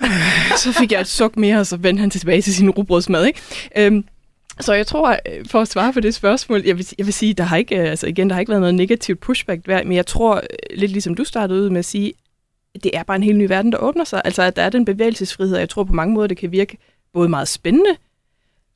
[0.64, 3.40] så fik jeg et suk mere, og så vendte han tilbage til sin rugbrødsmad, ikke?
[3.76, 4.04] Øhm,
[4.60, 7.34] så jeg tror, øh, for at svare på det spørgsmål, jeg vil, jeg vil sige,
[7.34, 10.06] der har ikke, øh, altså igen, der har ikke været noget negativt pushback men jeg
[10.06, 12.12] tror, øh, lidt ligesom du startede ud med at sige,
[12.82, 14.22] det er bare en helt ny verden, der åbner sig.
[14.24, 16.78] Altså, at der er den bevægelsesfrihed, og jeg tror på mange måder, det kan virke
[17.14, 17.96] både meget spændende,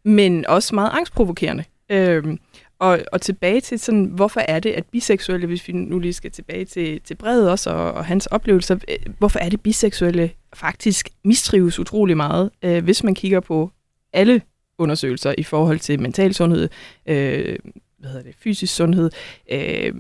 [0.05, 1.64] men også meget angstprovokerende.
[1.90, 2.38] Øhm,
[2.79, 6.31] og, og tilbage til sådan, hvorfor er det, at biseksuelle, hvis vi nu lige skal
[6.31, 11.09] tilbage til, til bredet også, og, og hans oplevelser, øh, hvorfor er det, biseksuelle faktisk
[11.24, 13.70] mistrives utrolig meget, øh, hvis man kigger på
[14.12, 14.42] alle
[14.79, 16.68] undersøgelser i forhold til mental sundhed,
[17.07, 17.59] øh,
[17.98, 19.11] hvad hedder det, fysisk sundhed,
[19.52, 19.92] øh,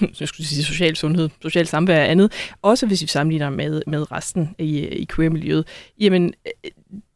[0.20, 4.12] jeg skulle sige social sundhed, social samvær og andet, også hvis vi sammenligner med, med
[4.12, 5.66] resten i, i queer-miljøet,
[6.00, 6.70] jamen øh,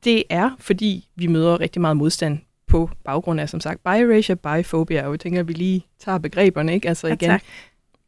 [0.04, 5.02] det er, fordi vi møder rigtig meget modstand på baggrund af, som sagt, bi-erasure, bi-phobia,
[5.02, 6.88] og jeg tænker, at vi lige tager begreberne, ikke?
[6.88, 7.38] Altså igen, ja,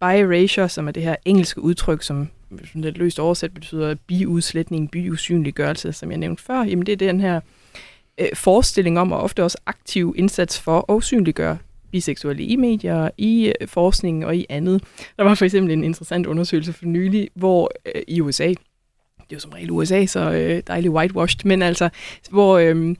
[0.00, 2.28] bi-erasure, som er det her engelske udtryk, som
[2.74, 7.40] lidt løst oversat betyder biudslætning, biusynliggørelse, som jeg nævnte før, jamen det er den her
[8.18, 11.58] øh, forestilling om, og ofte også aktiv indsats for at usynliggøre
[11.90, 14.82] biseksuelle i medier, i øh, forskning og i andet.
[15.16, 18.56] Der var for eksempel en interessant undersøgelse for nylig, hvor øh, i USA, det
[19.30, 21.88] er jo som regel USA, så øh, dejligt whitewashed, men altså,
[22.30, 22.96] hvor øh,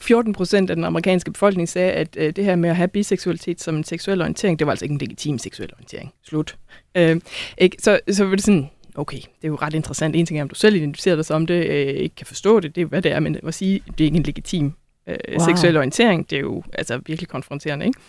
[0.00, 3.60] 14 procent af den amerikanske befolkning sagde, at øh, det her med at have biseksualitet
[3.60, 6.12] som en seksuel orientering, det var altså ikke en legitim seksuel orientering.
[6.22, 6.56] Slut.
[6.94, 7.20] Øh,
[7.58, 7.76] ikke?
[7.80, 10.16] Så, så var det sådan, okay, det er jo ret interessant.
[10.16, 12.74] En ting er, om du selv identificerer dig som det, øh, ikke kan forstå det,
[12.74, 14.72] det er hvad det er, men at sige, det er ikke en legitim
[15.08, 15.46] øh, wow.
[15.46, 17.86] seksuel orientering, det er jo altså virkelig konfronterende.
[17.86, 18.00] Ikke?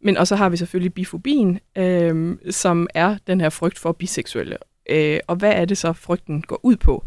[0.00, 4.56] Men og så har vi selvfølgelig bifobien, øh, som er den her frygt for biseksuelle.
[4.90, 7.04] Øh, og hvad er det så, frygten går ud på?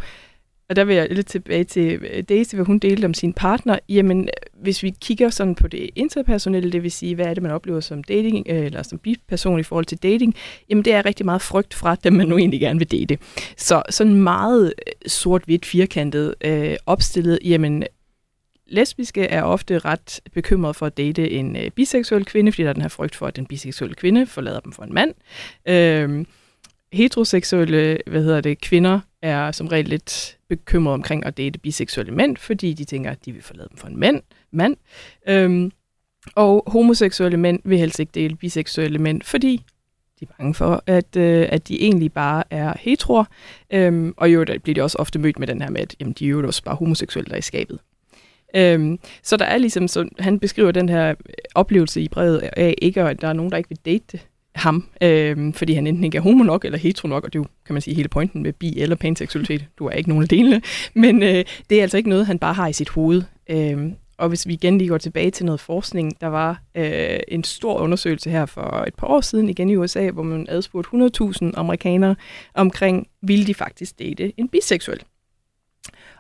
[0.69, 3.79] Og der vil jeg lidt tilbage til øh, Daisy, hvor hun delte om sin partner.
[3.89, 4.29] Jamen,
[4.61, 7.79] hvis vi kigger sådan på det interpersonelle, det vil sige, hvad er det, man oplever
[7.79, 10.35] som dating, øh, eller som biperson i forhold til dating,
[10.69, 13.17] jamen det er rigtig meget frygt fra dem, man nu egentlig gerne vil date.
[13.57, 17.83] Så sådan meget øh, sort-hvidt firkantet øh, opstillet, jamen
[18.71, 22.73] lesbiske er ofte ret bekymrede for at date en øh, biseksuel kvinde, fordi der er
[22.73, 25.13] den her frygt for, at den biseksuelle kvinde forlader dem for en mand.
[25.67, 26.25] Øh,
[26.93, 32.37] heteroseksuelle hvad hedder det, kvinder er som regel lidt bekymrede omkring at date biseksuelle mænd,
[32.37, 34.21] fordi de tænker, at de vil forlade dem for en mand.
[34.51, 34.77] mand.
[35.27, 35.71] Øhm,
[36.35, 39.63] og homoseksuelle mænd vil helst ikke dele biseksuelle mænd, fordi
[40.19, 43.25] De er bange for, at, øh, at de egentlig bare er heteroer.
[43.73, 46.13] Øhm, og jo, der bliver de også ofte mødt med den her med, at jamen,
[46.13, 47.79] de er jo også bare homoseksuelle der er i skabet.
[48.55, 51.15] Øhm, så der er ligesom, så han beskriver den her
[51.55, 54.19] oplevelse i brevet af ikke, at der er nogen, der ikke vil date
[54.55, 57.43] ham, øhm, fordi han enten ikke er homo nok eller hetero nok, og det er
[57.43, 59.65] jo, kan man sige, hele pointen med bi- eller panseksualitet.
[59.79, 60.61] Du er ikke nogen af delene,
[60.93, 63.23] men øh, det er altså ikke noget, han bare har i sit hoved.
[63.49, 67.43] Øhm, og hvis vi igen lige går tilbage til noget forskning, der var øh, en
[67.43, 70.89] stor undersøgelse her for et par år siden, igen i USA, hvor man adspurgte
[71.45, 72.15] 100.000 amerikanere
[72.53, 75.03] omkring, ville de faktisk date en biseksuel?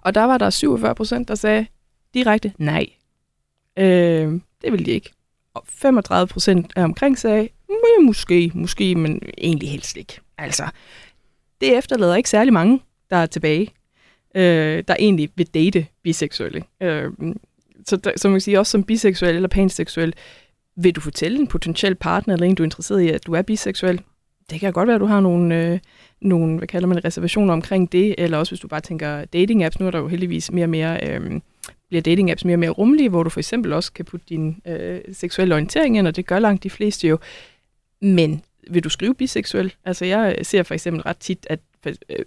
[0.01, 1.65] Og der var der 47 procent, der sagde
[2.13, 2.85] direkte nej.
[3.77, 5.11] Øh, det ville de ikke.
[5.53, 7.49] Og 35 procent af omkring sagde,
[8.01, 10.19] måske, måske, men egentlig helst ikke.
[10.37, 10.63] Altså,
[11.61, 13.73] det efterlader ikke særlig mange, der er tilbage,
[14.35, 16.63] øh, der egentlig vil date biseksuelle.
[16.81, 17.11] Øh,
[17.85, 20.13] så, der, så man kan sige, også som biseksuel eller panseksuel,
[20.75, 23.41] vil du fortælle en potentiel partner, eller en, du er interesseret i, at du er
[23.41, 24.01] biseksuel?
[24.49, 25.79] Det kan godt være, at du har nogle, øh,
[26.21, 29.79] nogle hvad kalder man, reservationer omkring det, eller også hvis du bare tænker dating apps,
[29.79, 31.41] nu er der jo heldigvis mere og mere, øh,
[31.87, 34.61] bliver dating apps mere og mere rummelige, hvor du for eksempel også kan putte din
[34.67, 37.17] øh, seksuelle orientering ind, og det gør langt de fleste jo.
[38.01, 39.73] Men vil du skrive biseksuel?
[39.85, 41.59] Altså jeg ser for eksempel ret tit, at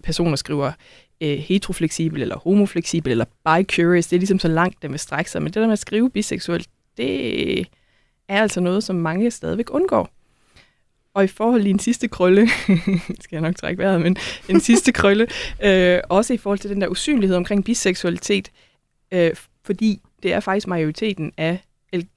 [0.03, 0.73] personer skriver
[1.21, 4.09] øh, heterofleksibel, eller homofleksibel, eller bi-curious.
[4.09, 5.43] Det er ligesom så langt, det vil strække sig.
[5.43, 7.61] Men det der med at skrive biseksuel, det
[8.29, 10.11] er altså noget, som mange stadigvæk undgår.
[11.15, 12.49] Og i forhold til en sidste krølle,
[13.23, 14.17] skal jeg nok trække vejret, men
[14.49, 15.27] en sidste krølle,
[15.65, 18.51] øh, også i forhold til den der usynlighed omkring biseksualitet,
[19.13, 19.31] øh,
[19.65, 21.59] fordi det er faktisk majoriteten af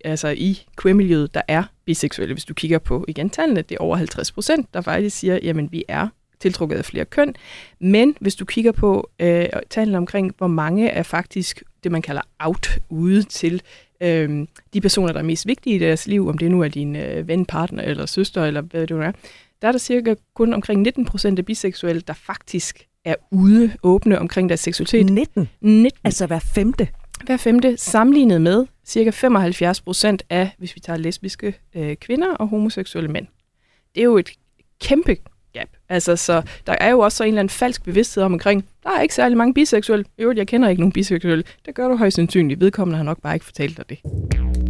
[0.05, 2.33] altså i queer-miljøet, der er biseksuelle.
[2.33, 5.71] Hvis du kigger på igen tallene, det er over 50 procent, der faktisk siger, jamen
[5.71, 6.07] vi er
[6.39, 7.35] tiltrukket af flere køn.
[7.79, 12.21] Men hvis du kigger på øh, tallene omkring, hvor mange er faktisk det, man kalder
[12.39, 13.61] out ude til
[14.01, 16.95] øh, de personer, der er mest vigtige i deres liv, om det nu er din
[16.95, 19.11] øh, ven, partner eller søster, eller hvad det nu er,
[19.61, 24.19] der er der cirka kun omkring 19 procent af biseksuelle, der faktisk er ude åbne
[24.19, 25.05] omkring deres seksualitet.
[25.09, 25.49] 19?
[25.61, 25.99] 19.
[26.03, 26.87] Altså hver femte?
[27.25, 32.47] Hver femte, sammenlignet med cirka 75 procent af, hvis vi tager lesbiske øh, kvinder og
[32.47, 33.27] homoseksuelle mænd.
[33.95, 34.31] Det er jo et
[34.81, 35.17] kæmpe
[35.53, 35.67] gap.
[35.89, 39.01] Altså, så der er jo også en eller anden falsk bevidsthed om omkring, der er
[39.01, 40.05] ikke særlig mange biseksuelle.
[40.19, 41.43] Jo, jeg kender ikke nogen biseksuelle.
[41.65, 42.59] Det gør du højst sandsynligt.
[42.59, 44.64] Vedkommende har nok bare ikke fortalt dig det.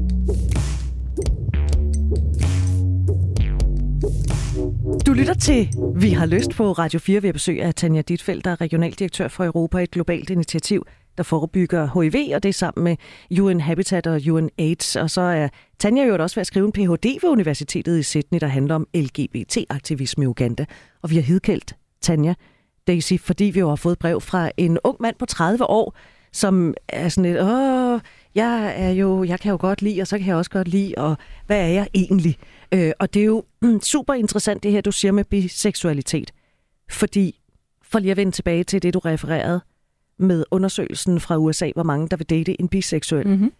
[5.04, 8.52] Du lytter til Vi har lyst på Radio 4 ved besøg af Tanja Ditfeldt, der
[8.52, 12.98] er regionaldirektør for Europa, et globalt initiativ, der forebygger HIV, og det er sammen med
[13.40, 14.96] UN Habitat og UN AIDS.
[14.96, 15.48] Og så er
[15.80, 17.06] Tanja jo også ved at skrive en Ph.D.
[17.22, 20.66] ved Universitetet i Sydney, der handler om LGBT-aktivisme i Uganda.
[21.02, 22.34] Og vi har hidkaldt Tanja
[22.88, 25.96] Daisy, fordi vi jo har fået brev fra en ung mand på 30 år,
[26.34, 28.00] som er sådan lidt, åh,
[28.36, 30.94] jeg er jo, jeg kan jo godt lide, og så kan jeg også godt lide,
[30.98, 32.38] og hvad er jeg egentlig?
[32.72, 33.44] Øh, og det er jo
[33.82, 36.32] super interessant det her, du siger med biseksualitet.
[36.90, 37.42] Fordi,
[37.82, 39.62] for lige at vende tilbage til det, du refererede,
[40.18, 43.28] med undersøgelsen fra USA, hvor mange der vil date en biseksuel.
[43.28, 43.52] Mm-hmm.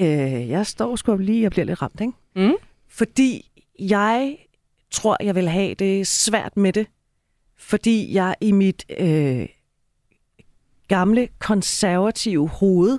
[0.00, 2.12] Øh, jeg står sgu lige og bliver lidt ramt, ikke?
[2.36, 2.56] Mm.
[2.88, 4.36] Fordi jeg
[4.90, 6.86] tror, jeg vil have det svært med det,
[7.56, 9.48] fordi jeg i mit øh,
[10.88, 12.98] gamle konservative hoved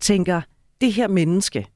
[0.00, 0.40] tænker,
[0.80, 1.66] det her menneske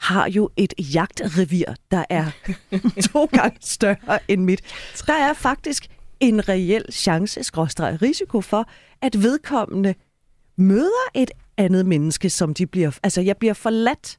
[0.00, 2.30] har jo et jagtrevir, der er
[3.12, 4.60] to gange større end mit.
[5.06, 5.86] Der er faktisk
[6.20, 8.68] en reel chance, skråstreg risiko for,
[9.02, 9.94] at vedkommende
[10.56, 12.98] møder et andet menneske, som de bliver...
[13.02, 14.18] Altså, jeg bliver forladt.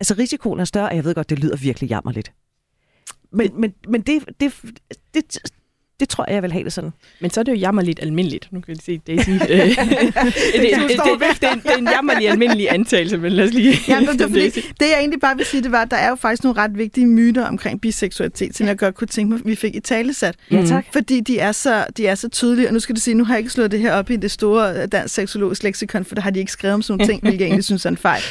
[0.00, 2.32] Altså, risikoen er større, og jeg ved godt, det lyder virkelig jammerligt.
[3.32, 4.52] Men, men, men det, det,
[5.14, 5.38] det,
[6.00, 6.90] det tror jeg, jeg vil have det sådan.
[7.20, 8.48] Men så er det jo jammerligt almindeligt.
[8.52, 9.30] Nu kan vi se Daisy.
[9.30, 10.90] det, det, det,
[11.40, 13.74] det, det, er en jammerlig almindelig antagelse, men lad os lige...
[13.88, 16.08] Ja, men det, fordi, det jeg egentlig bare vil sige, det var, at der er
[16.08, 19.54] jo faktisk nogle ret vigtige myter omkring biseksualitet, som jeg godt kunne tænke mig, vi
[19.54, 20.34] fik i talesat.
[20.50, 20.84] Ja, tak.
[20.92, 23.34] Fordi de er, så, de er så tydelige, og nu skal du sige, nu har
[23.34, 26.30] jeg ikke slået det her op i det store dansk seksologisk leksikon, for der har
[26.30, 28.22] de ikke skrevet om sådan nogle ting, hvilket jeg egentlig synes er en fejl.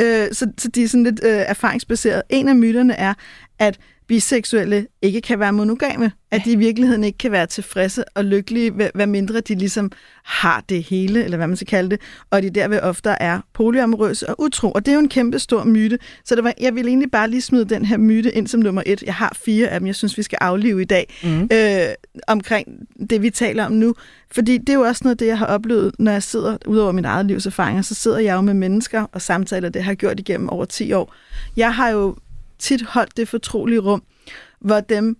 [0.00, 2.22] Øh, så, så de er sådan lidt øh, erfaringsbaseret.
[2.30, 3.14] En af myterne er,
[3.58, 8.24] at biseksuelle ikke kan være monogame, at de i virkeligheden ikke kan være tilfredse og
[8.24, 9.92] lykkelige, hvad mindre de ligesom
[10.24, 14.28] har det hele, eller hvad man skal kalde det, og de derved ofte er polyamorøse
[14.28, 14.70] og utro.
[14.70, 15.98] Og det er jo en kæmpe stor myte.
[16.24, 18.82] Så det var, jeg vil egentlig bare lige smide den her myte ind som nummer
[18.86, 19.02] et.
[19.02, 21.48] Jeg har fire af dem, jeg synes, vi skal aflive i dag, mm.
[21.52, 21.80] øh,
[22.28, 22.68] omkring
[23.10, 23.94] det, vi taler om nu.
[24.30, 26.92] Fordi det er jo også noget det, jeg har oplevet, når jeg sidder, ud over
[26.92, 30.20] min eget livserfaringer, så sidder jeg jo med mennesker og samtaler, det har jeg gjort
[30.20, 31.14] igennem over 10 år.
[31.56, 32.16] Jeg har jo
[32.58, 34.02] tit holdt det fortrolige rum,
[34.60, 35.16] hvor dem,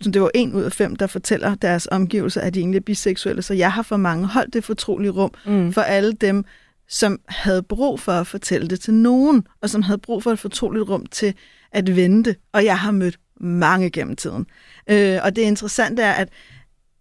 [0.00, 2.82] som det var en ud af fem, der fortæller deres omgivelser, at de egentlig er
[2.82, 3.42] biseksuelle.
[3.42, 5.72] Så jeg har for mange holdt det fortrolige rum mm.
[5.72, 6.44] for alle dem,
[6.88, 10.38] som havde brug for at fortælle det til nogen, og som havde brug for et
[10.38, 11.34] fortroligt rum til
[11.72, 12.36] at vente.
[12.52, 14.46] Og jeg har mødt mange gennem tiden.
[14.90, 16.28] Øh, og det interessante er, at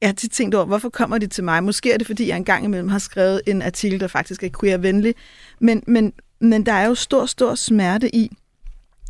[0.02, 1.64] jeg har tit tænkt over, hvorfor kommer de til mig?
[1.64, 5.16] Måske er det, fordi jeg engang imellem har skrevet en artikel, der faktisk er queer-venlig.
[5.60, 8.32] Men, men, men der er jo stor, stor smerte i,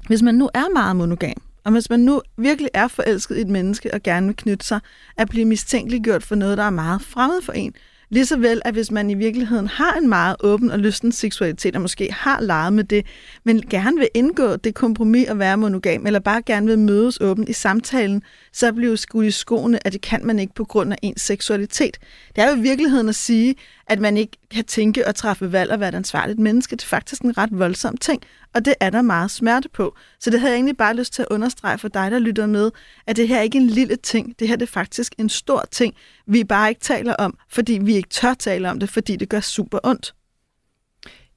[0.08, 3.48] hvis man nu er meget monogam, og hvis man nu virkelig er forelsket i et
[3.48, 4.80] menneske og gerne vil knytte sig,
[5.18, 7.74] at blive mistænkeliggjort for noget, der er meget fremmed for en,
[8.14, 11.76] Lige så vel, at hvis man i virkeligheden har en meget åben og lysten seksualitet,
[11.76, 13.06] og måske har leget med det,
[13.44, 17.50] men gerne vil indgå det kompromis at være monogam, eller bare gerne vil mødes åbent
[17.50, 20.98] i samtalen, så bliver skudt i skoene, at det kan man ikke på grund af
[21.02, 21.98] ens seksualitet.
[22.36, 23.56] Det er jo i virkeligheden at sige,
[23.88, 26.76] at man ikke kan tænke og træffe valg og være et ansvarligt menneske.
[26.76, 29.96] Det er faktisk en ret voldsom ting, og det er der meget smerte på.
[30.20, 32.72] Så det havde jeg egentlig bare lyst til at understrege for dig, der lytter med,
[33.08, 34.36] at det her er ikke en lille ting.
[34.40, 37.96] Det her det er faktisk en stor ting, vi bare ikke taler om, fordi vi
[37.96, 40.14] ikke tør tale om det, fordi det gør super ondt.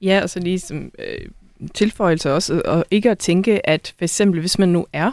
[0.01, 1.29] Ja, og så lige som øh,
[1.73, 5.11] tilføjelse også, og ikke at tænke, at for eksempel, hvis man nu er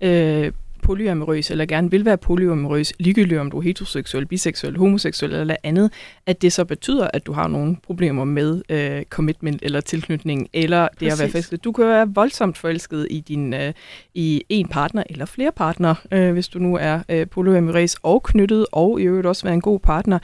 [0.00, 0.52] øh,
[0.86, 5.92] polyamorøs, eller gerne vil være polyamorøs, ligegyldigt om du er heteroseksuel, biseksuel, homoseksuel eller andet,
[6.26, 10.88] at det så betyder, at du har nogle problemer med øh, commitment eller tilknytning, eller
[10.88, 11.12] det Præcis.
[11.12, 11.64] at være forelsket.
[11.64, 13.72] Du kan være voldsomt forelsket i din øh,
[14.14, 18.66] i en partner eller flere partner, øh, hvis du nu er øh, polyamorøs og knyttet,
[18.72, 20.18] og i øvrigt også være en god partner,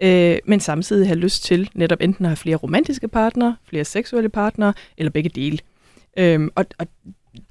[0.00, 4.28] øh, men samtidig have lyst til netop enten at have flere romantiske partnere, flere seksuelle
[4.28, 5.58] partnere, eller begge dele.
[6.18, 6.86] Øhm, og, og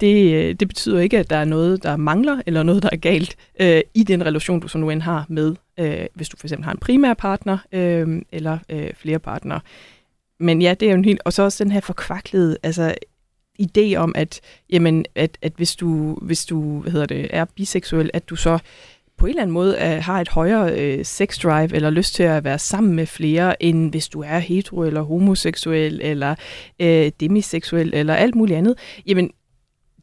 [0.01, 2.97] det, øh, det betyder ikke, at der er noget, der mangler, eller noget, der er
[2.97, 6.47] galt øh, i den relation, du så nu end har med, øh, hvis du for
[6.47, 9.59] eksempel har en primær partner, øh, eller øh, flere partnere.
[10.39, 11.21] Men ja, det er jo en helt...
[11.25, 12.95] Og så også den her forkvaklede altså,
[13.61, 18.09] idé om, at, jamen, at, at hvis du, hvis du hvad hedder det, er biseksuel,
[18.13, 18.59] at du så
[19.17, 22.23] på en eller anden måde uh, har et højere øh, sex drive eller lyst til
[22.23, 26.35] at være sammen med flere, end hvis du er hetero eller homoseksuel eller
[26.79, 28.75] øh, demiseksuel eller alt muligt andet,
[29.07, 29.31] jamen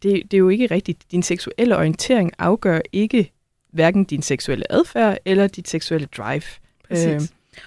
[0.05, 0.99] det, det er jo ikke rigtigt.
[1.11, 3.33] Din seksuelle orientering afgør ikke
[3.73, 6.43] hverken din seksuelle adfærd eller dit seksuelle drive.
[6.89, 7.07] Præcis.
[7.07, 7.21] Øh.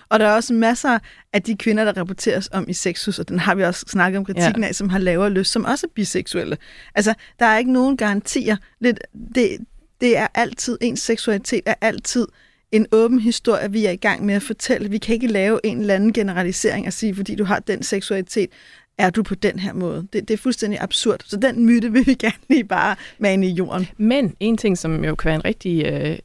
[0.10, 1.00] Og der er også masser
[1.34, 4.26] af de kvinder, der rapporteres om i sexus, og den har vi også snakket om
[4.26, 4.68] kritikken ja.
[4.68, 6.58] af, som har lavere lyst, som også er biseksuelle.
[6.96, 8.58] Altså, der er ikke nogen garantier.
[8.84, 9.00] Det,
[9.36, 9.58] det,
[10.02, 12.28] det er altid, ens seksualitet er altid
[12.72, 14.90] en åben historie, vi er i gang med at fortælle.
[14.90, 18.50] Vi kan ikke lave en eller anden generalisering og sige, fordi du har den seksualitet,
[18.98, 20.08] er du på den her måde.
[20.14, 21.20] Det, det er fuldstændig absurd.
[21.26, 23.88] Så den myte vil vi gerne lige bare mane i jorden.
[23.98, 26.18] Men en ting, som jo kan være en rigtig øh,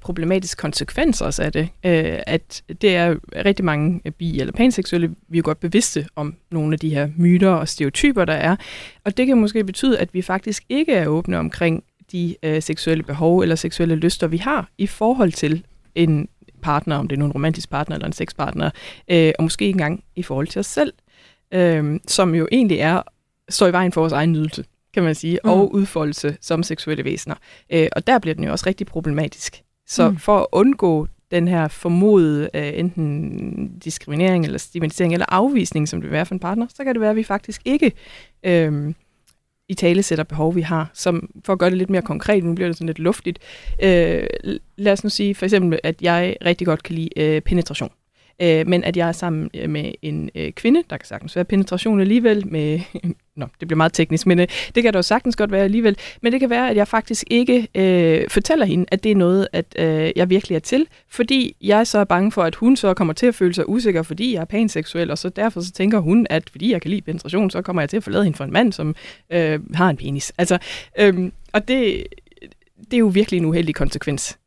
[0.00, 5.38] problematisk konsekvens også af det, øh, at det er rigtig mange bi- eller panseksuelle, vi
[5.38, 8.56] er godt bevidste om nogle af de her myter og stereotyper, der er.
[9.04, 13.02] Og det kan måske betyde, at vi faktisk ikke er åbne omkring de øh, seksuelle
[13.02, 16.28] behov eller seksuelle lyster, vi har i forhold til en
[16.62, 18.70] partner, om det er en romantisk partner eller en sexpartner,
[19.10, 20.92] øh, og måske ikke engang i forhold til os selv
[21.52, 23.02] øh, som jo egentlig er
[23.48, 25.50] står i vejen for vores egen nydelse, kan man sige, mm.
[25.50, 27.34] og udfoldelse som seksuelle væsener.
[27.70, 29.62] Øh, og der bliver den jo også rigtig problematisk.
[29.86, 30.16] Så mm.
[30.16, 36.10] for at undgå den her formodede øh, enten diskriminering eller stigmatisering eller afvisning, som det
[36.10, 37.92] vil være for en partner, så kan det være, at vi faktisk ikke
[38.42, 38.94] øh,
[39.68, 40.90] i tale sætter behov, vi har.
[40.94, 43.38] Som, for at gøre det lidt mere konkret, nu bliver det sådan lidt luftigt.
[43.82, 44.26] Øh,
[44.76, 47.90] lad os nu sige for eksempel, at jeg rigtig godt kan lide øh, penetration.
[48.42, 51.44] Øh, men at jeg er sammen øh, med en øh, kvinde, der kan sagtens være
[51.44, 52.80] penetration alligevel med...
[53.36, 55.96] Nå, det bliver meget teknisk, men øh, det kan dog sagtens godt være alligevel.
[56.22, 59.48] Men det kan være, at jeg faktisk ikke øh, fortæller hende, at det er noget,
[59.52, 62.94] at øh, jeg virkelig er til, fordi jeg så er bange for, at hun så
[62.94, 65.98] kommer til at føle sig usikker, fordi jeg er panseksuel, og så derfor så tænker
[65.98, 68.44] hun, at fordi jeg kan lide penetration, så kommer jeg til at forlade hende for
[68.44, 68.94] en mand, som
[69.30, 70.32] øh, har en penis.
[70.38, 70.58] Altså,
[70.98, 72.06] øh, og det,
[72.78, 74.38] det er jo virkelig en uheldig konsekvens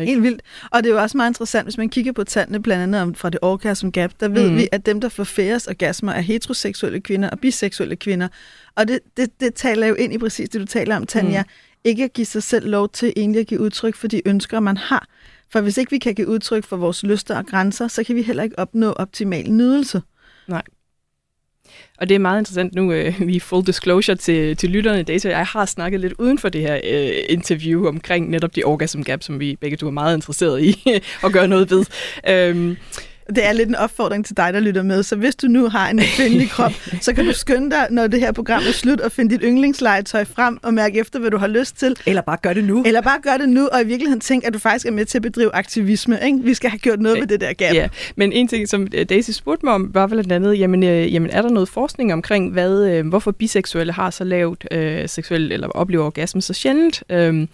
[0.00, 0.12] ikke?
[0.12, 0.42] Helt vildt.
[0.70, 3.14] Og det er jo også meget interessant, hvis man kigger på tallene, blandt andet om,
[3.14, 4.56] fra det orgasm gap, der ved mm.
[4.56, 8.28] vi, at dem, der får færrest orgasmer, er heteroseksuelle kvinder og biseksuelle kvinder.
[8.74, 11.42] Og det, det, det taler jo ind i præcis det, du taler om, Tanja.
[11.42, 11.48] Mm.
[11.84, 14.76] Ikke at give sig selv lov til egentlig at give udtryk for de ønsker, man
[14.76, 15.06] har.
[15.52, 18.22] For hvis ikke vi kan give udtryk for vores lyster og grænser, så kan vi
[18.22, 20.02] heller ikke opnå optimal nydelse.
[20.48, 20.62] Nej.
[21.98, 25.28] Og det er meget interessant nu, øh, vi full disclosure til, til lytterne i data.
[25.28, 29.22] Jeg har snakket lidt uden for det her øh, interview omkring netop de orgasm gap,
[29.22, 30.84] som vi begge to er meget interesseret i
[31.24, 31.84] at gøre noget ved.
[32.28, 32.76] Øhm,
[33.28, 35.02] det er lidt en opfordring til dig, der lytter med.
[35.02, 38.20] Så hvis du nu har en kvindelig krop, så kan du skynde dig, når det
[38.20, 41.46] her program er slut, og finde dit yndlingslegetøj frem og mærke efter, hvad du har
[41.46, 41.96] lyst til.
[42.06, 42.82] Eller bare gør det nu.
[42.86, 45.18] Eller bare gør det nu, og i virkeligheden tænk, at du faktisk er med til
[45.18, 46.18] at bedrive aktivisme.
[46.24, 46.38] Ikke?
[46.42, 47.74] Vi skal have gjort noget ved det der gap.
[47.74, 50.82] Ja, men en ting, som øh, Daisy spurgte mig om, var vel blandt andet, jamen,
[50.82, 55.08] øh, jamen er der noget forskning omkring, hvad, øh, hvorfor biseksuelle har så lavt øh,
[55.08, 57.02] seksuel, eller oplever orgasme så sjældent?
[57.10, 57.46] Øh,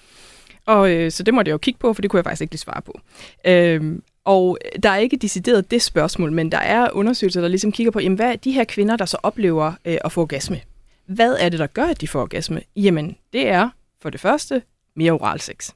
[0.66, 2.52] og øh, så det måtte jeg jo kigge på, for det kunne jeg faktisk ikke
[2.52, 3.00] lige svare på.
[3.46, 7.90] Øh, og der er ikke decideret det spørgsmål, men der er undersøgelser, der ligesom kigger
[7.90, 10.60] på, jamen, hvad er de her kvinder, der så oplever øh, at få orgasme?
[11.06, 12.60] Hvad er det, der gør, at de får orgasme?
[12.76, 13.68] Jamen, det er
[14.02, 14.62] for det første
[14.96, 15.70] mere oral sex.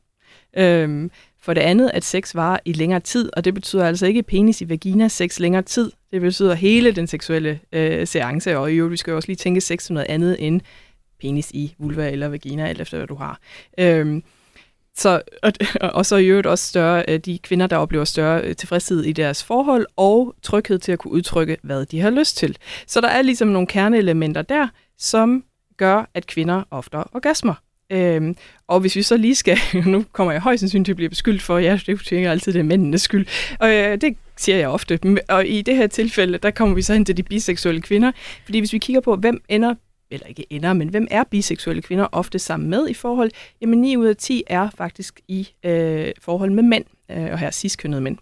[0.56, 4.22] Øhm, for det andet, at sex varer i længere tid, og det betyder altså ikke
[4.22, 5.92] penis i vagina sex længere tid.
[6.12, 9.36] Det betyder hele den seksuelle øh, seance, og i øvrigt, vi skal jo også lige
[9.36, 10.60] tænke sex som noget andet end
[11.20, 13.40] penis i vulva eller vagina, alt efter hvad du har.
[13.78, 14.22] Øhm,
[14.96, 15.52] så, og,
[15.98, 19.12] og så i øvrigt også større, øh, de kvinder, der oplever større øh, tilfredshed i
[19.12, 22.56] deres forhold, og tryghed til at kunne udtrykke, hvad de har lyst til.
[22.86, 24.68] Så der er ligesom nogle kerneelementer der,
[24.98, 25.44] som
[25.76, 27.54] gør, at kvinder ofte orgasmer.
[27.90, 28.36] Øhm,
[28.66, 31.42] og hvis vi så lige skal, nu kommer jeg højst sandsynligt til at blive beskyldt
[31.42, 33.26] for, ja, det tænker altid, det er mændenes skyld.
[33.60, 34.98] Og øh, det siger jeg ofte.
[35.28, 38.12] Og i det her tilfælde, der kommer vi så hen til de biseksuelle kvinder.
[38.44, 39.74] Fordi hvis vi kigger på, hvem ender
[40.14, 43.30] eller ikke ender, men hvem er biseksuelle kvinder ofte sammen med i forhold?
[43.60, 47.50] Jamen 9 ud af 10 er faktisk i øh, forhold med mænd, øh, og her
[47.50, 48.18] cis-kønnede mænd.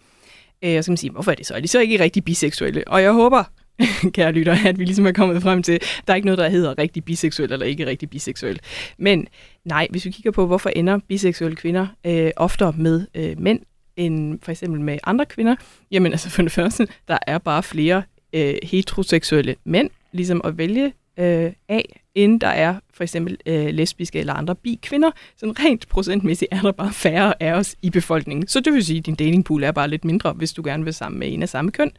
[0.63, 1.53] Øh, og så kan man sige, hvorfor er det så?
[1.53, 2.83] Er de så ikke rigtig biseksuelle?
[2.87, 3.43] Og jeg håber,
[4.15, 6.49] kære lytter, at vi ligesom er kommet frem til, at der er ikke noget, der
[6.49, 8.59] hedder rigtig biseksuel eller ikke rigtig biseksuel.
[8.97, 9.27] Men
[9.65, 13.59] nej, hvis vi kigger på, hvorfor ender biseksuelle kvinder øh, oftere med øh, mænd,
[13.97, 15.55] end for eksempel med andre kvinder,
[15.91, 20.93] jamen altså for det første, der er bare flere øh, heteroseksuelle mænd, ligesom at vælge
[21.17, 25.11] øh, af, end der er for eksempel øh, lesbiske eller andre bi-kvinder.
[25.37, 28.47] Så rent procentmæssigt er der bare færre af os i befolkningen.
[28.47, 30.93] Så det vil sige, at din datingpool er bare lidt mindre, hvis du gerne vil
[30.93, 31.91] sammen med en af samme køn.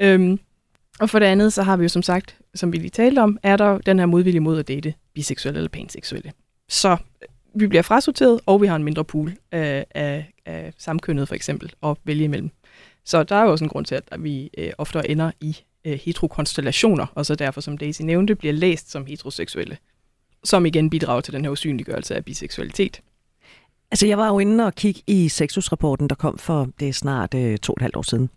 [0.00, 0.40] Øhm,
[1.00, 3.38] og for det andet, så har vi jo som sagt, som vi lige talte om,
[3.42, 6.32] er der den her modvilje mod at date biseksuelle eller panseksuelle.
[6.68, 11.28] Så øh, vi bliver frasorteret, og vi har en mindre pool øh, af, af samkønnet
[11.28, 12.50] for eksempel at vælge imellem.
[13.04, 15.98] Så der er jo også en grund til, at vi øh, ofte ender i øh,
[16.04, 19.76] heterokonstellationer, og så derfor, som Daisy nævnte, bliver læst som heteroseksuelle,
[20.44, 23.02] som igen bidrager til den her usynliggørelse af biseksualitet.
[23.90, 27.34] Altså, jeg var jo inde og kigge i sexusrapporten, der kom for det er snart
[27.34, 28.30] øh, to og et halvt år siden.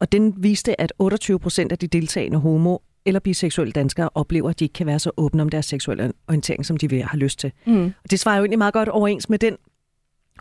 [0.00, 4.58] Og den viste, at 28 procent af de deltagende homo- eller biseksuelle danskere oplever, at
[4.58, 7.38] de ikke kan være så åbne om deres seksuelle orientering, som de vil have lyst
[7.38, 7.52] til.
[7.66, 7.84] Mm.
[8.04, 9.56] Og det svarer jo egentlig meget godt overens med den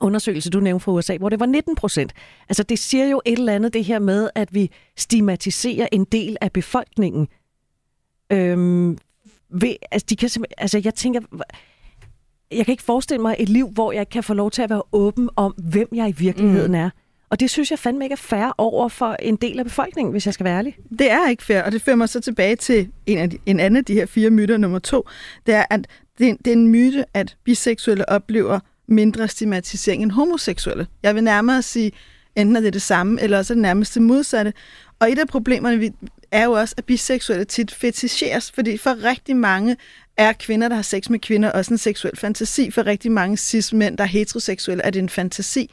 [0.04, 2.14] undersøgelse, du nævnte fra USA, hvor det var 19 procent.
[2.50, 6.38] Altså det siger jo et eller andet det her med, at vi stigmatiserer en del
[6.42, 7.28] af befolkningen.
[8.32, 8.98] Øhm,
[9.50, 11.22] ved, altså, de kan altså jeg tænker,
[12.52, 14.84] jeg kan ikke forestille mig et liv, hvor jeg kan få lov til at være
[14.92, 16.78] åben om, hvem jeg i virkeligheden mm.
[16.78, 16.90] er.
[17.30, 20.26] Og det synes jeg fandme ikke er fair over for en del af befolkningen, hvis
[20.26, 20.78] jeg skal være ærlig.
[21.00, 23.60] Det er ikke fair, og det fører mig så tilbage til en, af de, en
[23.60, 25.08] anden af de her fire myter, nummer to.
[25.46, 25.88] Det er, at
[26.18, 30.88] det, det er en myte, at biseksuelle oplever mindre stigmatisering end homoseksuelle.
[31.04, 31.92] Jeg vil nærmere sige,
[32.36, 34.54] enten er det det samme, eller også er det nærmest det modsatte.
[35.00, 35.92] Og et af problemerne
[36.32, 39.78] er jo også, at biseksuelle tit fetisheres, fordi for rigtig mange
[40.18, 42.72] er kvinder, der har sex med kvinder, også en seksuel fantasi.
[42.72, 45.72] For rigtig mange cis-mænd, der er heteroseksuelle, er det en fantasi.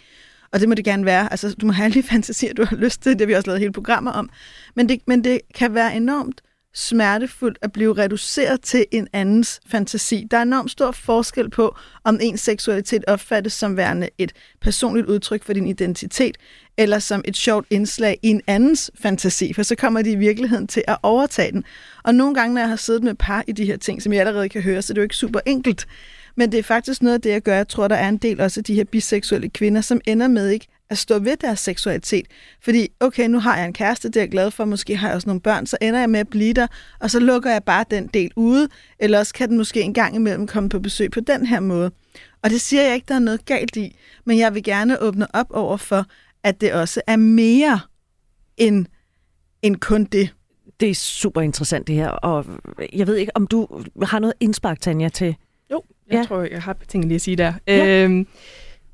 [0.52, 1.30] Og det må det gerne være.
[1.30, 3.12] Altså, du må have alle de fantasier, du har lyst til.
[3.12, 4.30] Det har vi også lavet hele programmer om.
[4.74, 6.40] Men det, men det kan være enormt
[6.74, 10.26] smertefuldt at blive reduceret til en andens fantasi.
[10.30, 15.44] Der er enormt stor forskel på, om ens seksualitet opfattes som værende et personligt udtryk
[15.44, 16.36] for din identitet,
[16.78, 20.66] eller som et sjovt indslag i en andens fantasi, for så kommer de i virkeligheden
[20.66, 21.64] til at overtage den.
[22.04, 24.20] Og nogle gange, når jeg har siddet med par i de her ting, som jeg
[24.20, 25.86] allerede kan høre, så det er jo ikke super enkelt.
[26.36, 27.56] Men det er faktisk noget af det, jeg gør.
[27.56, 30.48] Jeg tror, der er en del også af de her biseksuelle kvinder, som ender med
[30.48, 32.26] ikke at stå ved deres seksualitet.
[32.62, 35.14] Fordi, okay, nu har jeg en kæreste, det er jeg glad for, måske har jeg
[35.14, 36.66] også nogle børn, så ender jeg med at blive der,
[37.00, 38.68] og så lukker jeg bare den del ude,
[38.98, 41.90] eller også kan den måske en gang imellem komme på besøg på den her måde.
[42.42, 45.34] Og det siger jeg ikke, der er noget galt i, men jeg vil gerne åbne
[45.34, 46.06] op over for,
[46.44, 47.80] at det også er mere
[48.56, 48.86] end,
[49.62, 50.34] end kun det.
[50.80, 52.46] Det er super interessant det her, og
[52.92, 55.36] jeg ved ikke, om du har noget indspark, Tanja, til...
[56.10, 56.24] Jeg ja.
[56.24, 57.52] tror, jeg har ting lige at sige der.
[57.66, 58.04] Ja.
[58.04, 58.26] Øhm,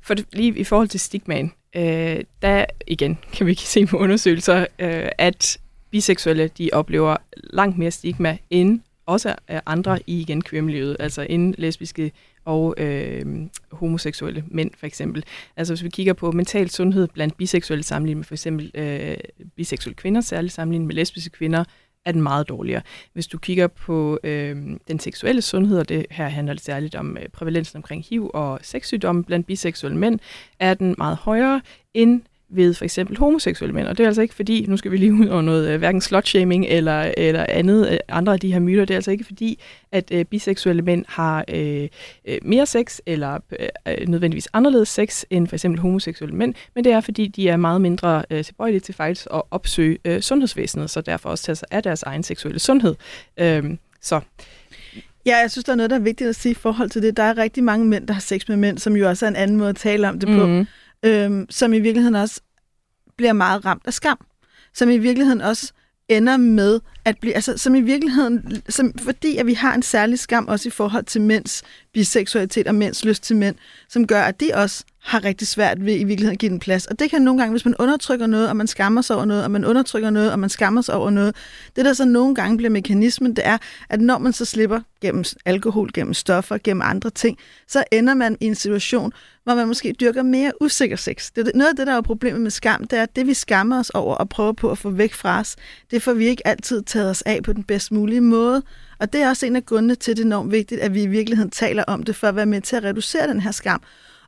[0.01, 4.65] for det, lige i forhold til stigmaen, øh, der igen kan vi se på undersøgelser,
[4.79, 5.57] øh, at
[5.91, 12.11] biseksuelle de oplever langt mere stigma end også andre i igen queer altså end lesbiske
[12.45, 13.25] og øh,
[13.71, 15.23] homoseksuelle mænd for eksempel.
[15.57, 19.17] Altså hvis vi kigger på mental sundhed blandt biseksuelle sammenlignet med for eksempel øh,
[19.55, 21.63] biseksuelle kvinder, særligt sammenlignet med lesbiske kvinder,
[22.07, 22.81] er den meget dårligere.
[23.13, 24.55] Hvis du kigger på øh,
[24.87, 28.59] den seksuelle sundhed, og det her handler det særligt om øh, prævalensen omkring HIV og
[28.61, 30.19] sexsygdomme blandt biseksuelle mænd,
[30.59, 31.61] er den meget højere
[31.93, 33.87] end ved for eksempel homoseksuelle mænd.
[33.87, 36.01] Og det er altså ikke fordi, nu skal vi lige ud over noget, øh, hverken
[36.01, 39.59] slutshaming eller, eller andet, øh, andre af de her myter, det er altså ikke fordi,
[39.91, 41.87] at øh, biseksuelle mænd har øh,
[42.27, 43.39] øh, mere sex, eller
[43.87, 47.57] øh, nødvendigvis anderledes sex end for eksempel homoseksuelle mænd, men det er fordi, de er
[47.57, 51.67] meget mindre øh, tilbøjelige til faktisk at opsøge øh, sundhedsvæsenet, så derfor også tage sig
[51.71, 52.95] af deres egen seksuelle sundhed.
[53.37, 53.63] Øh,
[54.01, 54.21] så
[55.25, 57.17] Ja, jeg synes, der er noget, der er vigtigt at sige i forhold til det.
[57.17, 59.35] Der er rigtig mange mænd, der har sex med mænd, som jo også er en
[59.35, 60.65] anden måde at tale om det på
[61.07, 62.41] øh, som i virkeligheden også
[63.17, 64.25] bliver meget ramt af skam.
[64.73, 65.73] Som i virkeligheden også
[66.09, 70.19] ender med at blive, altså som i virkeligheden, som, fordi at vi har en særlig
[70.19, 73.55] skam også i forhold til mænds biseksualitet og mænds lyst til mænd,
[73.89, 76.85] som gør, at de også har rigtig svært ved i virkeligheden at give den plads.
[76.85, 79.43] Og det kan nogle gange, hvis man undertrykker noget, og man skammer sig over noget,
[79.43, 81.35] og man undertrykker noget, og man skammer sig over noget,
[81.75, 83.57] det der så nogle gange bliver mekanismen, det er,
[83.89, 87.37] at når man så slipper gennem alkohol, gennem stoffer, gennem andre ting,
[87.67, 89.11] så ender man i en situation,
[89.43, 91.31] hvor man måske dyrker mere usikker sex.
[91.35, 93.33] Det er noget af det, der er problemet med skam, det er, at det vi
[93.33, 95.55] skammer os over og prøver på at få væk fra os,
[95.91, 98.63] det får vi ikke altid taget os af på den bedst mulige måde.
[98.99, 101.03] Og det er også en af grundene til, at det er enormt vigtigt, at vi
[101.03, 103.81] i virkeligheden taler om det, for at være med til at reducere den her skam.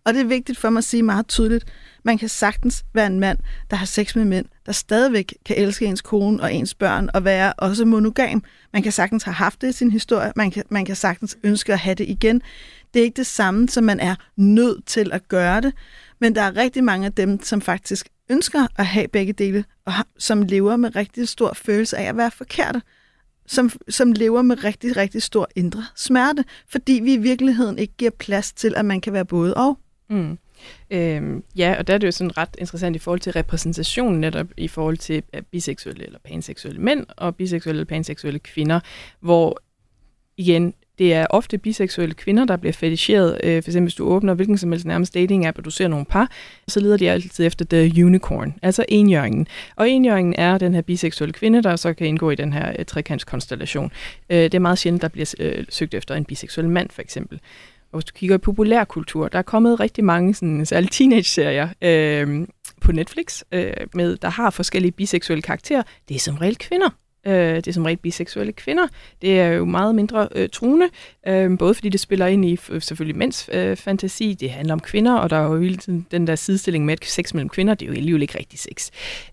[0.06, 1.66] Og det er vigtigt for mig at sige meget tydeligt.
[2.04, 3.38] Man kan sagtens være en mand,
[3.70, 7.26] der har sex med mænd, der stadigvæk kan elske ens kone og ens børn og
[7.26, 8.44] være også monogam.
[8.74, 10.32] Man kan sagtens have haft det i sin historie.
[10.36, 12.42] Man kan, man kan sagtens ønske at have det igen.
[12.94, 15.74] Det er ikke det samme, som man er nødt til at gøre det.
[16.20, 19.94] Men der er rigtig mange af dem, som faktisk ønsker at have begge dele, og
[20.18, 22.82] som lever med rigtig stor følelse af at være forkerte
[23.50, 28.12] som, som lever med rigtig, rigtig stor indre smerte, fordi vi i virkeligheden ikke giver
[28.12, 29.80] plads til, at man kan være både og.
[30.10, 30.38] Mm.
[30.92, 34.48] Øhm, ja, og der er det jo sådan ret interessant i forhold til repræsentationen netop
[34.58, 38.80] i forhold til biseksuelle eller panseksuelle mænd og biseksuelle eller panseksuelle kvinder,
[39.20, 39.62] hvor
[40.38, 43.40] igen, det er ofte biseksuelle kvinder, der bliver feticheret.
[43.44, 46.06] Øh, for eksempel hvis du åbner hvilken som helst nærmest dating-app, og du ser nogle
[46.06, 46.32] par,
[46.68, 49.48] så leder de altid efter the unicorn, altså enjørningen.
[49.76, 52.86] Og enjørningen er den her biseksuelle kvinde, der så kan indgå i den her øh,
[52.86, 53.92] trekantskonstellation.
[54.30, 57.40] Øh, det er meget sjældent, der bliver øh, søgt efter en biseksuel mand, for eksempel.
[57.92, 62.48] Og hvis du kigger i populærkultur, der er kommet rigtig mange sådan, særligt teenage-serier øh,
[62.82, 65.84] på Netflix, øh, med, der har forskellige biseksuelle karakterer.
[66.10, 66.90] Det er som regel kvinder.
[67.28, 68.88] Øh, det er som regel biseksuelle kvinder.
[69.22, 70.90] Det er jo meget mindre øh, truende,
[71.28, 75.14] øh, både fordi det spiller ind i selvfølgelig mænds øh, fantasi, det handler om kvinder,
[75.14, 77.86] og der er jo hele tiden den der sidestilling med, at sex mellem kvinder, det
[77.86, 78.90] er jo alligevel ikke rigtig sex.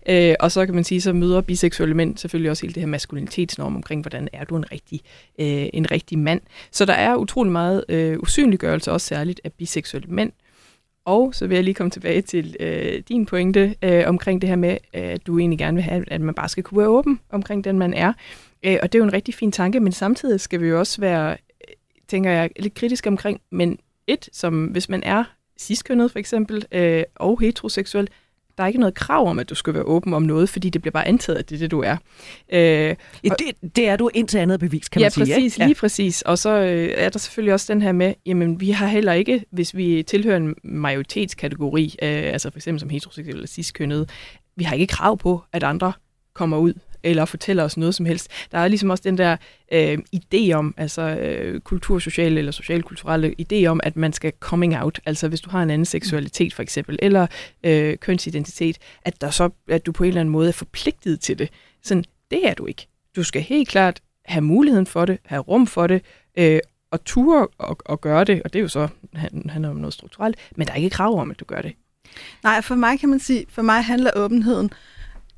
[0.09, 2.87] Øh, og så kan man sige, så møder biseksuelle mænd selvfølgelig også hele det her
[2.87, 5.01] maskulinitetsnorm omkring, hvordan er du en rigtig,
[5.39, 6.41] øh, en rigtig mand.
[6.71, 10.31] Så der er utrolig meget øh, usynliggørelse, også særligt af biseksuelle mænd,
[11.07, 14.55] og så vil jeg lige komme tilbage til øh, din pointe øh, omkring det her
[14.55, 17.63] med, at du egentlig gerne vil have, at man bare skal kunne være åben omkring
[17.63, 18.13] den, man er.
[18.63, 21.01] Øh, og det er jo en rigtig fin tanke, men samtidig skal vi jo også
[21.01, 21.73] være, øh,
[22.07, 25.23] tænker jeg, lidt kritisk omkring, men et, som hvis man er
[25.59, 28.09] ciskønnet for eksempel, øh, og heteroseksuel,
[28.57, 30.81] der er ikke noget krav om, at du skal være åben om noget, fordi det
[30.81, 31.97] bliver bare antaget, at det er det, du er.
[32.53, 32.95] Øh,
[33.31, 35.25] og, det, det er du indtil andet bevis, kan ja, man sige.
[35.25, 35.61] Præcis, ikke?
[35.61, 36.21] Ja, lige præcis.
[36.21, 39.45] Og så øh, er der selvfølgelig også den her med, jamen vi har heller ikke,
[39.51, 44.09] hvis vi tilhører en majoritetskategori, øh, altså for eksempel som heteroseksuel eller ciskønnet,
[44.55, 45.93] vi har ikke krav på, at andre
[46.33, 46.73] kommer ud
[47.09, 48.31] eller fortæller os noget som helst.
[48.51, 49.37] Der er ligesom også den der
[49.71, 54.99] øh, idé om, altså øh, kultursociale eller socialkulturelle idé om, at man skal coming out,
[55.05, 57.27] altså hvis du har en anden seksualitet for eksempel, eller
[57.63, 61.39] øh, kønsidentitet, at, der så, at du på en eller anden måde er forpligtet til
[61.39, 61.49] det.
[61.83, 62.87] Sådan, det er du ikke.
[63.15, 66.01] Du skal helt klart have muligheden for det, have rum for det,
[66.37, 66.59] øh,
[66.91, 69.93] og ture og, og gøre det, og det er jo så han handler om noget
[69.93, 71.73] strukturelt, men der er ikke krav om, at du gør det.
[72.43, 74.71] Nej, for mig kan man sige, for mig handler åbenheden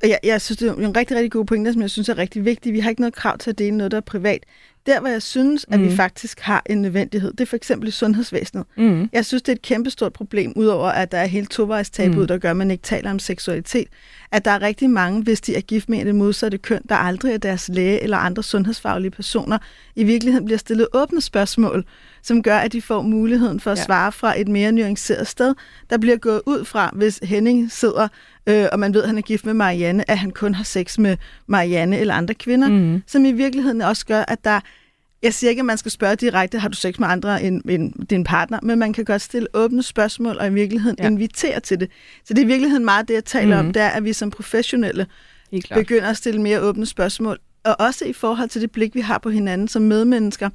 [0.03, 2.45] jeg, jeg synes, det er en rigtig, rigtig god pointe, som jeg synes er rigtig
[2.45, 2.73] vigtig.
[2.73, 4.43] Vi har ikke noget krav til at dele noget, der er privat.
[4.85, 5.85] Der, hvor jeg synes, at mm.
[5.85, 8.65] vi faktisk har en nødvendighed, det er for eksempel i sundhedsvæsenet.
[8.77, 9.09] Mm.
[9.13, 12.27] Jeg synes, det er et kæmpestort problem, udover at der er helt tovejstabuet, mm.
[12.27, 13.87] der gør, at man ikke taler om seksualitet.
[14.31, 17.33] At der er rigtig mange, hvis de er gift med det modsatte køn, der aldrig
[17.33, 19.57] er deres læge eller andre sundhedsfaglige personer,
[19.95, 21.85] i virkeligheden bliver stillet åbne spørgsmål,
[22.21, 23.83] som gør, at de får muligheden for at ja.
[23.83, 25.55] svare fra et mere nuanceret sted.
[25.89, 28.07] Der bliver gået ud fra, hvis Henning sidder
[28.47, 30.97] øh, og man ved, at han er gift med Marianne, at han kun har sex
[30.97, 31.17] med
[31.47, 33.03] Marianne eller andre kvinder, mm.
[33.07, 34.59] som i virkeligheden også gør, at der
[35.23, 37.93] jeg siger ikke, at man skal spørge direkte, har du sex med andre end, end
[38.09, 41.07] din partner, men man kan godt stille åbne spørgsmål og i virkeligheden ja.
[41.07, 41.89] invitere til det.
[42.25, 43.67] Så det er i virkeligheden meget det, jeg taler mm.
[43.67, 45.07] om, det er, at vi som professionelle
[45.73, 47.39] begynder at stille mere åbne spørgsmål.
[47.63, 50.49] Og også i forhold til det blik, vi har på hinanden som medmennesker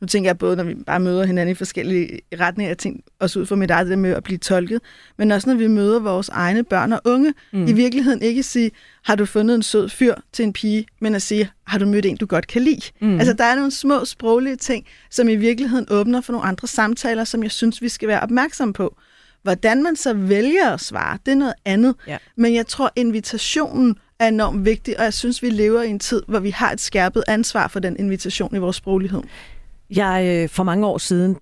[0.00, 3.40] nu tænker jeg både, når vi bare møder hinanden i forskellige retninger, jeg tænker også
[3.40, 4.80] ud fra mit eget det med at blive tolket,
[5.18, 7.66] men også når vi møder vores egne børn og unge, mm.
[7.66, 8.70] i virkeligheden ikke sige,
[9.04, 12.06] har du fundet en sød fyr til en pige, men at sige, har du mødt
[12.06, 12.80] en, du godt kan lide?
[13.00, 13.18] Mm.
[13.18, 17.24] Altså, der er nogle små sproglige ting, som i virkeligheden åbner for nogle andre samtaler,
[17.24, 18.96] som jeg synes, vi skal være opmærksomme på.
[19.42, 21.94] Hvordan man så vælger at svare, det er noget andet.
[22.06, 22.18] Ja.
[22.36, 26.22] Men jeg tror, invitationen er enormt vigtig, og jeg synes, vi lever i en tid,
[26.28, 29.22] hvor vi har et skærpet ansvar for den invitation i vores sproglighed.
[29.90, 31.36] Jeg øh, for mange år siden,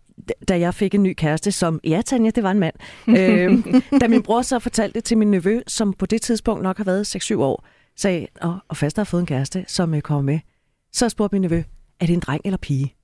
[0.49, 2.75] da jeg fik en ny kæreste, som, ja Tanja, det var en mand,
[3.09, 3.65] øh,
[4.01, 6.85] da min bror så fortalte det til min nevø, som på det tidspunkt nok har
[6.85, 7.65] været 6-7 år,
[7.97, 10.39] sagde, og, og fast har fået en kæreste, som øh, kommer med,
[10.93, 11.63] så spurgte min nevø,
[12.01, 12.95] er det en dreng eller pige?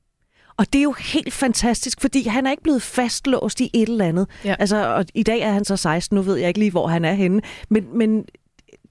[0.56, 4.04] Og det er jo helt fantastisk, fordi han er ikke blevet fastlåst i et eller
[4.04, 4.26] andet.
[4.44, 4.54] Ja.
[4.58, 7.04] Altså, og i dag er han så 16, nu ved jeg ikke lige, hvor han
[7.04, 7.42] er henne.
[7.68, 8.24] Men, men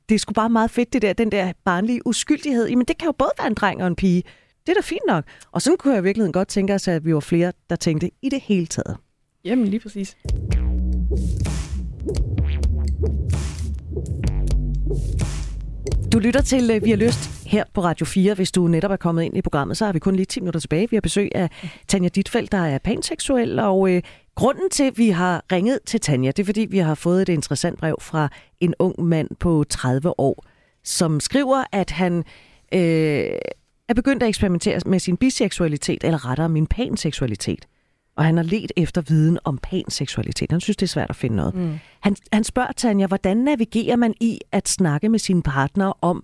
[0.09, 2.67] det er sgu bare meget fedt, det der, den der barnlige uskyldighed.
[2.67, 4.23] Jamen, det kan jo både være en dreng og en pige.
[4.69, 5.23] Det er da fint nok.
[5.51, 8.11] Og sådan kunne jeg i virkeligheden godt tænke os, at vi var flere, der tænkte
[8.21, 8.97] i det hele taget.
[9.45, 10.17] Jamen, lige præcis.
[16.13, 18.33] Du lytter til øh, Vi har lyst her på Radio 4.
[18.33, 20.59] Hvis du netop er kommet ind i programmet, så har vi kun lige 10 minutter
[20.59, 20.89] tilbage.
[20.89, 21.49] Vi har besøg af
[21.87, 24.01] Tanja Ditfeldt, der er panseksuel, og øh,
[24.35, 27.29] grunden til, at vi har ringet til Tanja, det er, fordi vi har fået et
[27.29, 30.45] interessant brev fra en ung mand på 30 år,
[30.83, 32.23] som skriver, at han
[32.73, 33.29] øh,
[33.89, 37.67] er begyndt at eksperimentere med sin biseksualitet, eller rettere min panseksualitet
[38.19, 40.51] og han har let efter viden om panseksualitet.
[40.51, 41.55] Han synes, det er svært at finde noget.
[41.55, 41.79] Mm.
[41.99, 46.23] Han, han spørger Tanja, hvordan navigerer man i at snakke med sine partnere om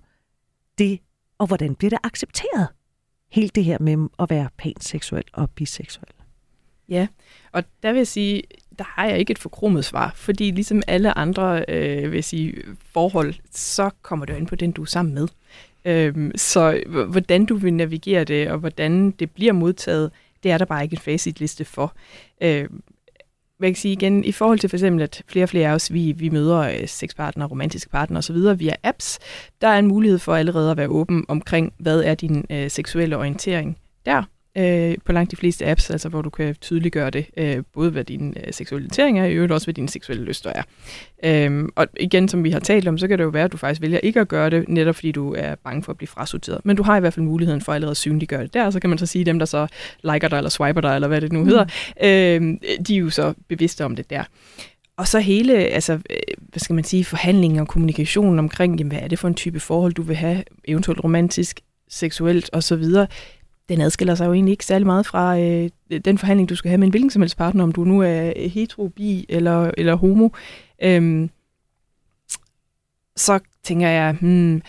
[0.77, 0.99] det,
[1.37, 2.67] og hvordan bliver det accepteret?
[3.31, 6.07] Helt det her med at være panseksuel og biseksuel.
[6.89, 7.07] Ja,
[7.51, 8.43] og der vil jeg sige,
[8.77, 12.61] der har jeg ikke et forkromet svar, fordi ligesom alle andre øh, vil sige,
[12.93, 15.27] forhold, så kommer det ind på den, du er sammen med.
[15.85, 20.11] Øhm, så hvordan du vil navigere det, og hvordan det bliver modtaget,
[20.43, 21.95] det er der bare ikke en facitliste for.
[22.41, 22.69] Øh,
[23.59, 25.93] jeg kan sige igen, i forhold til for eksempel, at flere og flere af os,
[25.93, 28.59] vi, vi møder sexpartner, sexpartnere, romantiske partnere osv.
[28.59, 29.19] via apps,
[29.61, 33.17] der er en mulighed for allerede at være åben omkring, hvad er din øh, seksuelle
[33.17, 34.23] orientering der
[34.57, 38.03] øh, på langt de fleste apps, altså hvor du kan tydeliggøre det, øh, både hvad
[38.03, 40.63] din øh, seksualisering er, og i øvrigt også hvad dine seksuelle lyster er.
[41.23, 43.57] Øhm, og igen, som vi har talt om, så kan det jo være, at du
[43.57, 46.61] faktisk vælger ikke at gøre det, netop fordi du er bange for at blive frasorteret.
[46.63, 48.89] Men du har i hvert fald muligheden for at allerede synliggøre det der, så kan
[48.89, 49.67] man så sige, dem der så
[50.03, 51.47] liker dig, eller swiper dig, eller hvad det nu mm.
[51.47, 51.65] hedder,
[52.03, 54.23] øh, de er jo så bevidste om det der.
[54.97, 59.01] Og så hele, altså, øh, hvad skal man sige, forhandlingen og kommunikationen omkring, jamen, hvad
[59.01, 62.83] er det for en type forhold, du vil have, eventuelt romantisk, seksuelt osv.,
[63.69, 65.69] den adskiller sig jo egentlig ikke særlig meget fra øh,
[66.05, 68.49] den forhandling, du skal have med en hvilken som helst partner, om du nu er
[68.49, 70.29] hetero, bi eller, eller homo.
[70.83, 71.29] Øhm,
[73.15, 74.61] så tænker jeg, hmm,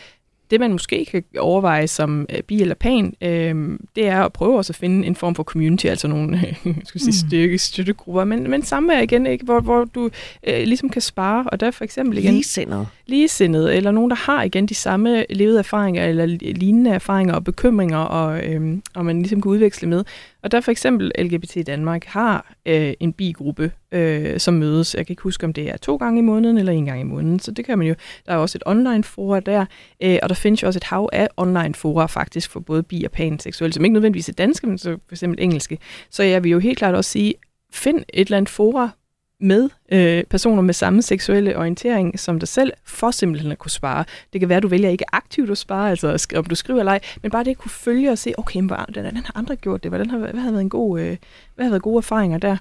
[0.51, 4.57] det man måske kan overveje som uh, bi eller pan, øh, det er at prøve
[4.57, 6.41] også at finde en form for community, altså nogle
[6.85, 7.29] skal sige, mm.
[7.29, 9.45] styrke, støttegrupper, men, men samvær igen, ikke?
[9.45, 10.11] Hvor, hvor du
[10.47, 12.35] øh, ligesom kan spare, og der for eksempel igen...
[12.35, 12.87] Ligesindet.
[13.07, 17.99] Ligesindet, eller nogen, der har igen de samme levede erfaringer, eller lignende erfaringer og bekymringer,
[17.99, 20.05] og, øh, og man ligesom kan udveksle med.
[20.47, 24.95] Og der for eksempel LGBT Danmark har øh, en bigruppe, øh, som mødes.
[24.95, 27.05] Jeg kan ikke huske, om det er to gange i måneden eller en gang i
[27.05, 27.39] måneden.
[27.39, 27.95] Så det kan man jo.
[28.27, 29.67] Der er også et online fora der,
[30.03, 33.05] øh, og der findes jo også et hav af online fora faktisk for både bi
[33.05, 35.79] og panseksuelle, som ikke nødvendigvis er danske, men så for eksempel engelske.
[36.11, 37.35] Så jeg vil jo helt klart også sige,
[37.73, 38.91] find et eller andet fora,
[39.41, 44.05] med øh, personer med samme seksuelle orientering som dig selv, for simpelthen at kunne spare.
[44.33, 46.93] Det kan være, at du vælger ikke aktivt at spare, altså om du skriver eller
[46.93, 49.91] ej, men bare det at kunne følge og se, okay, hvordan, har andre gjort det?
[49.91, 51.17] Hvordan har, hvad har været en god, øh,
[51.55, 52.57] hvad har været gode erfaringer der?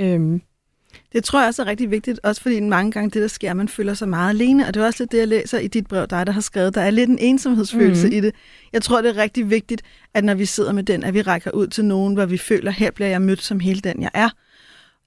[0.00, 0.42] Øhm.
[1.12, 3.68] Det tror jeg også er rigtig vigtigt, også fordi mange gange det, der sker, man
[3.68, 6.06] føler sig meget alene, og det er også lidt det, jeg læser i dit brev,
[6.06, 8.18] dig, der har skrevet, der er lidt en ensomhedsfølelse mm-hmm.
[8.18, 8.34] i det.
[8.72, 9.82] Jeg tror, det er rigtig vigtigt,
[10.14, 12.70] at når vi sidder med den, at vi rækker ud til nogen, hvor vi føler,
[12.70, 14.30] her bliver jeg mødt som hele den, jeg er.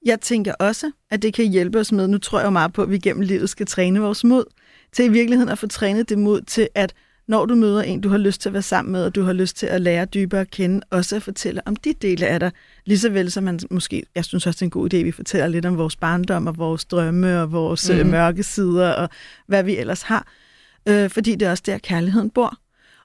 [0.06, 2.82] Jeg tænker også, at det kan hjælpe os med, nu tror jeg jo meget på,
[2.82, 4.44] at vi gennem livet skal træne vores mod,
[4.92, 6.94] til i virkeligheden at få trænet det mod til, at
[7.28, 9.32] når du møder en, du har lyst til at være sammen med, og du har
[9.32, 12.50] lyst til at lære dybere at kende, også at fortælle om de dele af dig,
[12.84, 15.04] lige så vel som man måske, jeg synes også, det er en god idé, at
[15.04, 18.06] vi fortæller lidt om vores barndom, og vores drømme, og vores mm.
[18.06, 19.08] mørke sider, og
[19.46, 20.26] hvad vi ellers har.
[20.88, 22.58] Øh, fordi det er også der, kærligheden bor.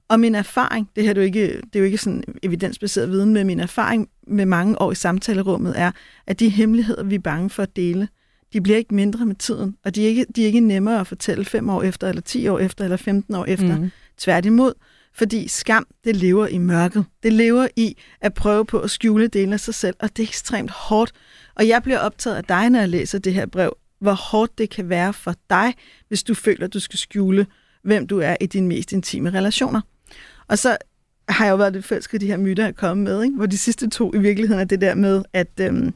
[0.09, 3.33] Og min erfaring, det her er jo ikke, det er jo ikke sådan evidensbaseret viden,
[3.33, 5.91] men min erfaring med mange år i samtalerummet er,
[6.27, 8.07] at de hemmeligheder, vi er bange for at dele,
[8.53, 11.07] de bliver ikke mindre med tiden, og de er ikke, de er ikke nemmere at
[11.07, 13.77] fortælle fem år efter, eller 10 år efter, eller 15 år efter.
[13.77, 13.91] Mm.
[14.17, 14.73] Tværtimod,
[15.13, 17.05] fordi skam, det lever i mørket.
[17.23, 20.27] Det lever i at prøve på at skjule dele af sig selv, og det er
[20.27, 21.11] ekstremt hårdt.
[21.55, 24.69] Og jeg bliver optaget af dig, når jeg læser det her brev, hvor hårdt det
[24.69, 25.73] kan være for dig,
[26.07, 27.47] hvis du føler, du skal skjule,
[27.83, 29.81] hvem du er i dine mest intime relationer.
[30.49, 30.77] Og så
[31.29, 33.35] har jeg jo været lidt forelsket de her myter, jeg er kommet med, ikke?
[33.35, 35.93] hvor de sidste to i virkeligheden er det der med, at, øhm,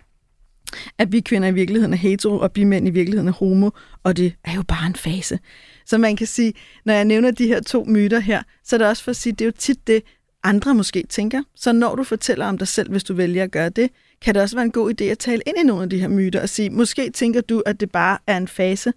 [0.98, 3.70] at vi kvinder i virkeligheden er hetero, og vi mænd i virkeligheden er homo,
[4.04, 5.40] og det er jo bare en fase.
[5.86, 6.54] Så man kan sige,
[6.86, 9.34] når jeg nævner de her to myter her, så er det også for at sige,
[9.34, 10.04] det er jo tit det,
[10.44, 11.44] andre måske tænker.
[11.56, 13.90] Så når du fortæller om dig selv, hvis du vælger at gøre det,
[14.22, 16.08] kan det også være en god idé at tale ind i nogle af de her
[16.08, 18.94] myter og sige, måske tænker du, at det bare er en fase,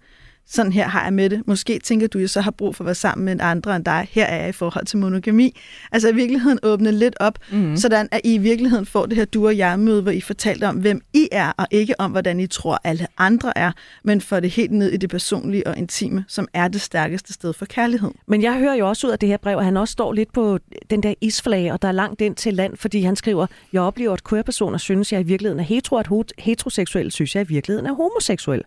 [0.46, 1.42] sådan her har jeg med det.
[1.46, 3.76] Måske tænker du, at jeg så har brug for at være sammen med en andre
[3.76, 4.08] end dig.
[4.10, 5.60] Her er jeg i forhold til monogami.
[5.92, 7.76] Altså i virkeligheden åbne lidt op, mm.
[7.76, 10.68] sådan at I i virkeligheden får det her du og jeg møde, hvor I fortæller
[10.68, 13.72] om, hvem I er, og ikke om, hvordan I tror, alle andre er,
[14.04, 17.52] men får det helt ned i det personlige og intime, som er det stærkeste sted
[17.52, 18.10] for kærlighed.
[18.26, 20.32] Men jeg hører jo også ud af det her brev, at han også står lidt
[20.32, 20.58] på
[20.90, 24.12] den der isflage, og der er langt ind til land, fordi han skriver, jeg oplever,
[24.12, 27.94] at queer-personer synes, jeg i virkeligheden er hetero, at heteroseksuel synes jeg i virkeligheden er
[27.94, 28.62] homoseksuel.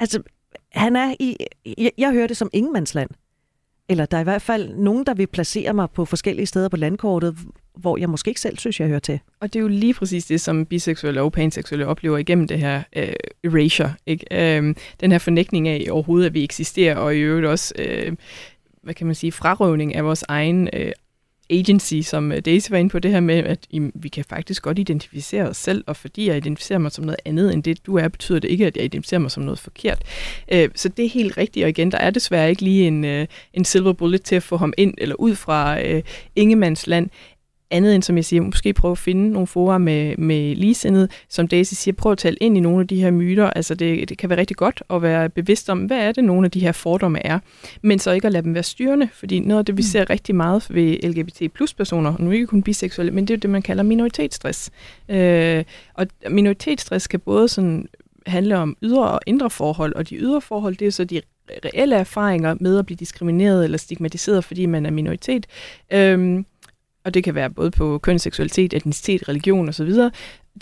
[0.00, 0.22] Altså,
[0.72, 1.36] han er i,
[1.78, 3.10] jeg, jeg hører det som ingenmandsland.
[3.88, 6.76] Eller der er i hvert fald nogen, der vil placere mig på forskellige steder på
[6.76, 7.36] landkortet,
[7.76, 9.20] hvor jeg måske ikke selv synes, jeg hører til.
[9.40, 12.82] Og det er jo lige præcis det, som biseksuelle og panseksuelle oplever igennem det her
[12.96, 13.12] øh,
[13.44, 13.94] erasure.
[14.06, 14.56] Ikke?
[14.56, 18.16] Øh, den her fornægtning af overhovedet, at vi eksisterer, og i øvrigt også, øh,
[18.82, 20.92] hvad kan man sige, frarøvning af vores egen øh,
[21.50, 24.62] agency, som øh, Daisy var inde på, det her med, at jamen, vi kan faktisk
[24.62, 27.96] godt identificere os selv, og fordi jeg identificerer mig som noget andet end det, du
[27.96, 30.02] er, betyder det ikke, at jeg identificerer mig som noget forkert.
[30.52, 33.26] Øh, så det er helt rigtigt, og igen, der er desværre ikke lige en, øh,
[33.54, 36.02] en silver bullet til at få ham ind eller ud fra øh,
[36.36, 37.10] Ingemands land
[37.70, 41.48] andet end, som jeg siger, måske prøve at finde nogle forer med, med ligesindet, som
[41.48, 43.50] Daisy siger, prøv at tale ind i nogle af de her myter.
[43.50, 46.44] Altså det, det kan være rigtig godt at være bevidst om, hvad er det, nogle
[46.44, 47.38] af de her fordomme er,
[47.82, 49.82] men så ikke at lade dem være styrende, fordi noget af det, vi mm.
[49.82, 53.50] ser rigtig meget ved LGBT plus personer, nu ikke kun biseksuelle, men det er det,
[53.50, 54.70] man kalder minoritetsstress.
[55.08, 55.64] Øh,
[55.94, 57.88] og minoritetsstress kan både sådan
[58.26, 61.20] handle om ydre og indre forhold, og de ydre forhold, det er så de
[61.64, 65.46] reelle erfaringer med at blive diskrimineret eller stigmatiseret, fordi man er minoritet.
[65.92, 66.44] Øh,
[67.08, 69.92] og det kan være både på køn, seksualitet, etnicitet, religion osv.,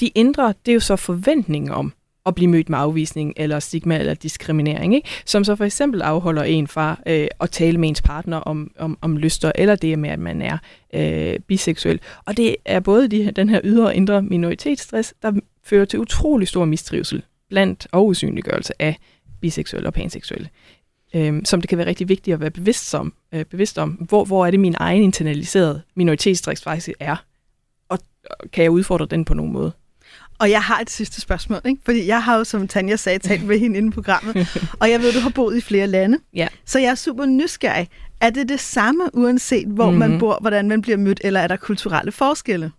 [0.01, 1.93] de indre, det er jo så forventningen om
[2.27, 5.09] at blive mødt med afvisning eller stigma eller diskriminering, ikke?
[5.25, 8.99] som så for eksempel afholder en fra øh, at tale med ens partner om, om,
[9.01, 10.59] om lyster, eller det med, at man er
[10.95, 12.01] øh, biseksuel.
[12.25, 15.33] Og det er både de, den her ydre og indre minoritetsstress, der
[15.65, 18.97] fører til utrolig stor mistrivsel blandt og usynliggørelse af
[19.41, 20.49] biseksuelle og panseksuelle
[21.15, 24.25] øh, som det kan være rigtig vigtigt at være bevidst om, øh, bevidst om hvor,
[24.25, 27.17] hvor er det min egen internaliserede minoritetsdriks faktisk er,
[27.89, 27.99] og,
[28.31, 29.73] og kan jeg udfordre den på nogen måde.
[30.39, 31.83] Og jeg har et sidste spørgsmål, ikke?
[31.85, 34.49] fordi jeg har jo, som Tanja sagde, talt med hende inde i programmet,
[34.81, 36.49] og jeg ved, du har boet i flere lande, ja.
[36.65, 37.89] så jeg er super nysgerrig.
[38.21, 39.99] Er det det samme, uanset hvor mm-hmm.
[39.99, 40.19] man mhm.
[40.19, 42.73] bor, hvordan man bliver mødt, eller er der kulturelle forskelle?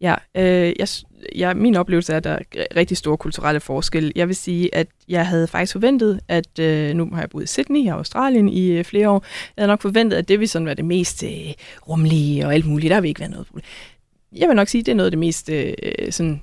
[0.00, 0.88] Ja, øh, jeg,
[1.34, 4.12] jeg, min oplevelse er, at der er rigtig store kulturelle forskelle.
[4.16, 7.46] Jeg vil sige, at jeg havde faktisk forventet, at øh, nu har jeg boet i
[7.46, 9.24] Sydney i Australien i øh, flere år.
[9.56, 11.52] Jeg havde nok forventet, at det ville sådan være det mest øh,
[11.88, 12.90] rumlige og alt muligt.
[12.90, 13.64] Der vil ikke være noget problem.
[14.36, 16.42] Jeg vil nok sige, at det er noget af det mest øh, øh sådan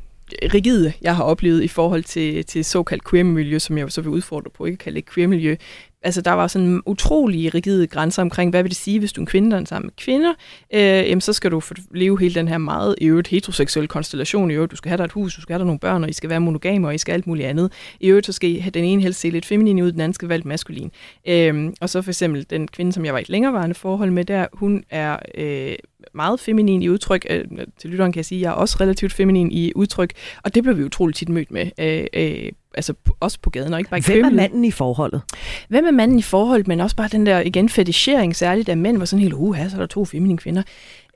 [0.54, 4.50] rigide, jeg har oplevet i forhold til, til såkaldt queer-miljø, som jeg så vil udfordre
[4.50, 5.56] på, ikke kalde det queer-miljø.
[6.04, 9.24] Altså, der var sådan utrolige rigide grænser omkring, hvad vil det sige, hvis du er
[9.24, 10.34] en kvinde, der er sammen med kvinder?
[10.74, 14.52] Øh, jamen, så skal du leve hele den her meget i øvrigt heteroseksuelle konstellation.
[14.52, 16.10] I øvrigt, du skal have dig et hus, du skal have dig nogle børn, og
[16.10, 17.72] I skal være monogame, og I skal alt muligt andet.
[18.00, 20.38] I øvrigt, så skal den ene helst se lidt feminin ud, den anden skal være
[20.38, 20.92] lidt maskulin.
[21.28, 24.26] Øh, og så for eksempel den kvinde, som jeg var i et længerevarende forhold med
[24.26, 25.76] der, hun er øh,
[26.14, 27.26] meget feminin i udtryk.
[27.30, 27.46] Øh,
[27.78, 30.64] til lytteren kan jeg sige, at jeg er også relativt feminin i udtryk, og det
[30.64, 31.72] blev vi utroligt tit mødt med.
[31.78, 35.22] Øh, øh, altså også på gaden, og ikke bare i Hvem er manden i forholdet?
[35.70, 38.98] Hvem er manden i forholdet, men også bare den der, igen, fetichering, særligt af mænd,
[38.98, 40.64] hvor sådan helt, uh, så er der to feminine kvinder.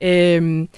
[0.04, 0.70] Øhm,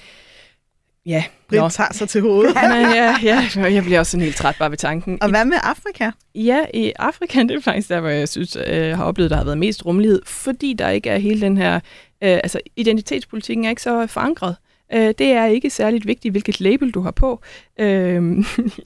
[1.06, 1.24] ja.
[1.48, 2.54] Britt tager sig til hovedet.
[2.54, 5.18] ja, ja, ja, jeg bliver også sådan helt træt bare ved tanken.
[5.22, 6.10] Og hvad med Afrika?
[6.34, 9.36] Ja, i Afrika, det er faktisk der, hvor jeg synes, jeg øh, har oplevet, der
[9.36, 11.80] har været mest rummelighed, fordi der ikke er hele den her,
[12.22, 14.56] øh, altså identitetspolitikken er ikke så forankret.
[14.92, 17.40] Øh, det er ikke særligt vigtigt, hvilket label du har på.
[17.78, 17.86] Øh,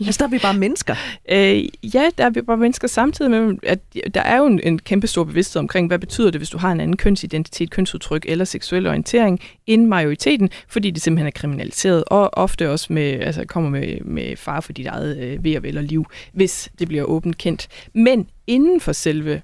[0.07, 0.95] altså, der er vi bare mennesker.
[1.31, 1.65] Øh,
[1.95, 3.79] ja, der er vi bare mennesker samtidig med, at
[4.15, 6.73] der er jo en, en kæmpe stor bevidsthed omkring, hvad betyder det, hvis du har
[6.73, 12.31] en anden kønsidentitet, kønsudtryk eller seksuel orientering end majoriteten, fordi det simpelthen er kriminaliseret, og
[12.33, 15.79] ofte også med, altså, kommer med, med far for dit eget øh, ved og vel
[15.79, 17.69] og liv, hvis det bliver åbent kendt.
[17.95, 19.43] Men inden for selve,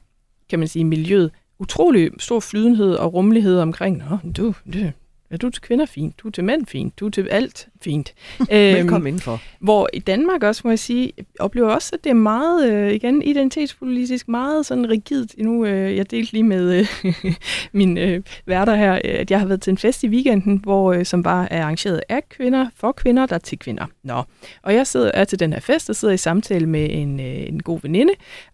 [0.51, 1.31] kan man sige, miljøet,
[1.61, 4.93] utrolig stor flydenhed og rummelighed omkring, Nå, du, det,
[5.31, 7.69] Ja, du er til kvinder fint, du er til mænd fint, du er til alt
[7.83, 8.15] fint.
[8.51, 9.41] Velkommen indenfor.
[9.61, 13.23] Hvor i Danmark også, må jeg sige, oplever også, at det er meget, øh, igen,
[13.23, 15.39] identitetspolitisk, meget sådan rigidt.
[15.39, 17.15] Nu, øh, jeg delte lige med øh,
[17.73, 20.93] min øh, værter her, øh, at jeg har været til en fest i weekenden, hvor
[20.93, 23.87] øh, som var arrangeret af kvinder, for kvinder, der er til kvinder.
[24.03, 24.23] Nå.
[24.63, 27.49] Og jeg sidder, er til den her fest, og sidder i samtale med en, øh,
[27.49, 28.13] en god veninde,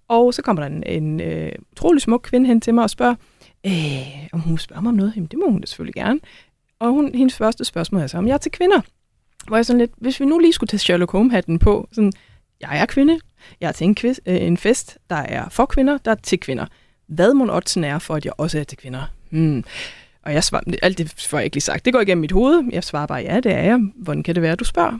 [0.09, 3.15] og så kommer der en, en øh, utrolig smuk kvinde hen til mig og spørger,
[3.67, 5.13] øh, om hun spørger mig om noget.
[5.17, 6.21] Jamen, det må hun da selvfølgelig gerne.
[6.81, 8.81] Og hun, hendes første spørgsmål er så, om jeg er til kvinder.
[9.47, 12.13] Hvor jeg sådan lidt, hvis vi nu lige skulle tage Sherlock Holmes-hatten på, sådan,
[12.61, 13.21] jeg er kvinde,
[13.61, 16.41] jeg er til en, quiz, øh, en fest, der er for kvinder, der er til
[16.41, 16.67] kvinder.
[17.07, 19.03] Hvad må oddsen er for, at jeg også er til kvinder?
[19.31, 19.65] Hmm.
[20.23, 21.85] Og jeg svarer, alt det får jeg ikke lige sagt.
[21.85, 22.65] Det går igennem mit hoved.
[22.73, 23.79] Jeg svarer bare, ja, det er jeg.
[23.97, 24.99] Hvordan kan det være, du spørger?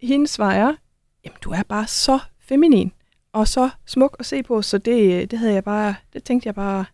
[0.00, 0.74] Hendes svar er,
[1.24, 2.92] jamen, du er bare så feminin
[3.32, 6.46] og så smuk at se på, så det, øh, det havde jeg bare, det tænkte
[6.46, 6.84] jeg bare,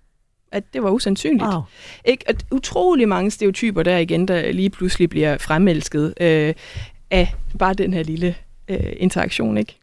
[0.53, 1.45] at det var usandsynligt.
[1.45, 1.63] Wow.
[2.05, 2.25] Ikke?
[2.29, 6.55] At utrolig mange stereotyper der igen, der lige pludselig bliver fremelsket øh,
[7.11, 8.35] af bare den her lille
[8.69, 9.59] øh, interaktion.
[9.59, 9.79] ikke?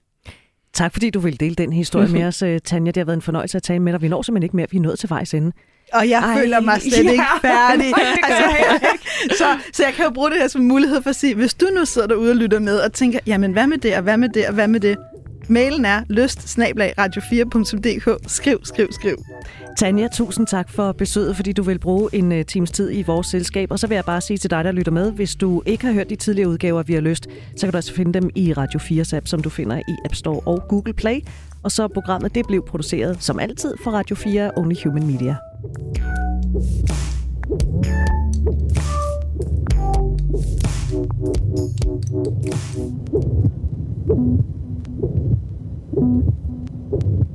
[0.74, 2.92] Tak fordi du vil dele den historie med os, øh, Tanja.
[2.92, 4.02] Det har været en fornøjelse at tale med dig.
[4.02, 4.68] Vi når simpelthen ikke mere.
[4.72, 5.52] Vi er nået til vejs ende.
[5.94, 7.12] Og jeg Ej, føler mig slet ja.
[7.12, 7.94] ikke færdig.
[8.28, 8.98] altså,
[9.38, 11.66] så, så jeg kan jo bruge det her som mulighed for at sige, hvis du
[11.76, 14.30] nu sidder derude og lytter med og tænker, jamen hvad med det, og hvad med
[14.30, 14.98] det, og hvad med det?
[15.48, 18.30] Mailen er lyst radio4.dk.
[18.30, 19.18] Skriv, skriv, skriv.
[19.78, 23.28] Tanja, tusind tak for besøget, fordi du vil bruge en øh, times tid i vores
[23.28, 23.72] selskab.
[23.72, 25.94] Og så vil jeg bare sige til dig, der lytter med, hvis du ikke har
[25.94, 28.80] hørt de tidligere udgaver, vi har lyst, så kan du også finde dem i Radio
[28.80, 31.20] 4's app, som du finder i App Store og Google Play.
[31.64, 35.36] Og så programmet, det blev produceret som altid for Radio 4 Only Human Media.
[44.08, 44.55] Thank you.
[45.96, 47.35] Thank you.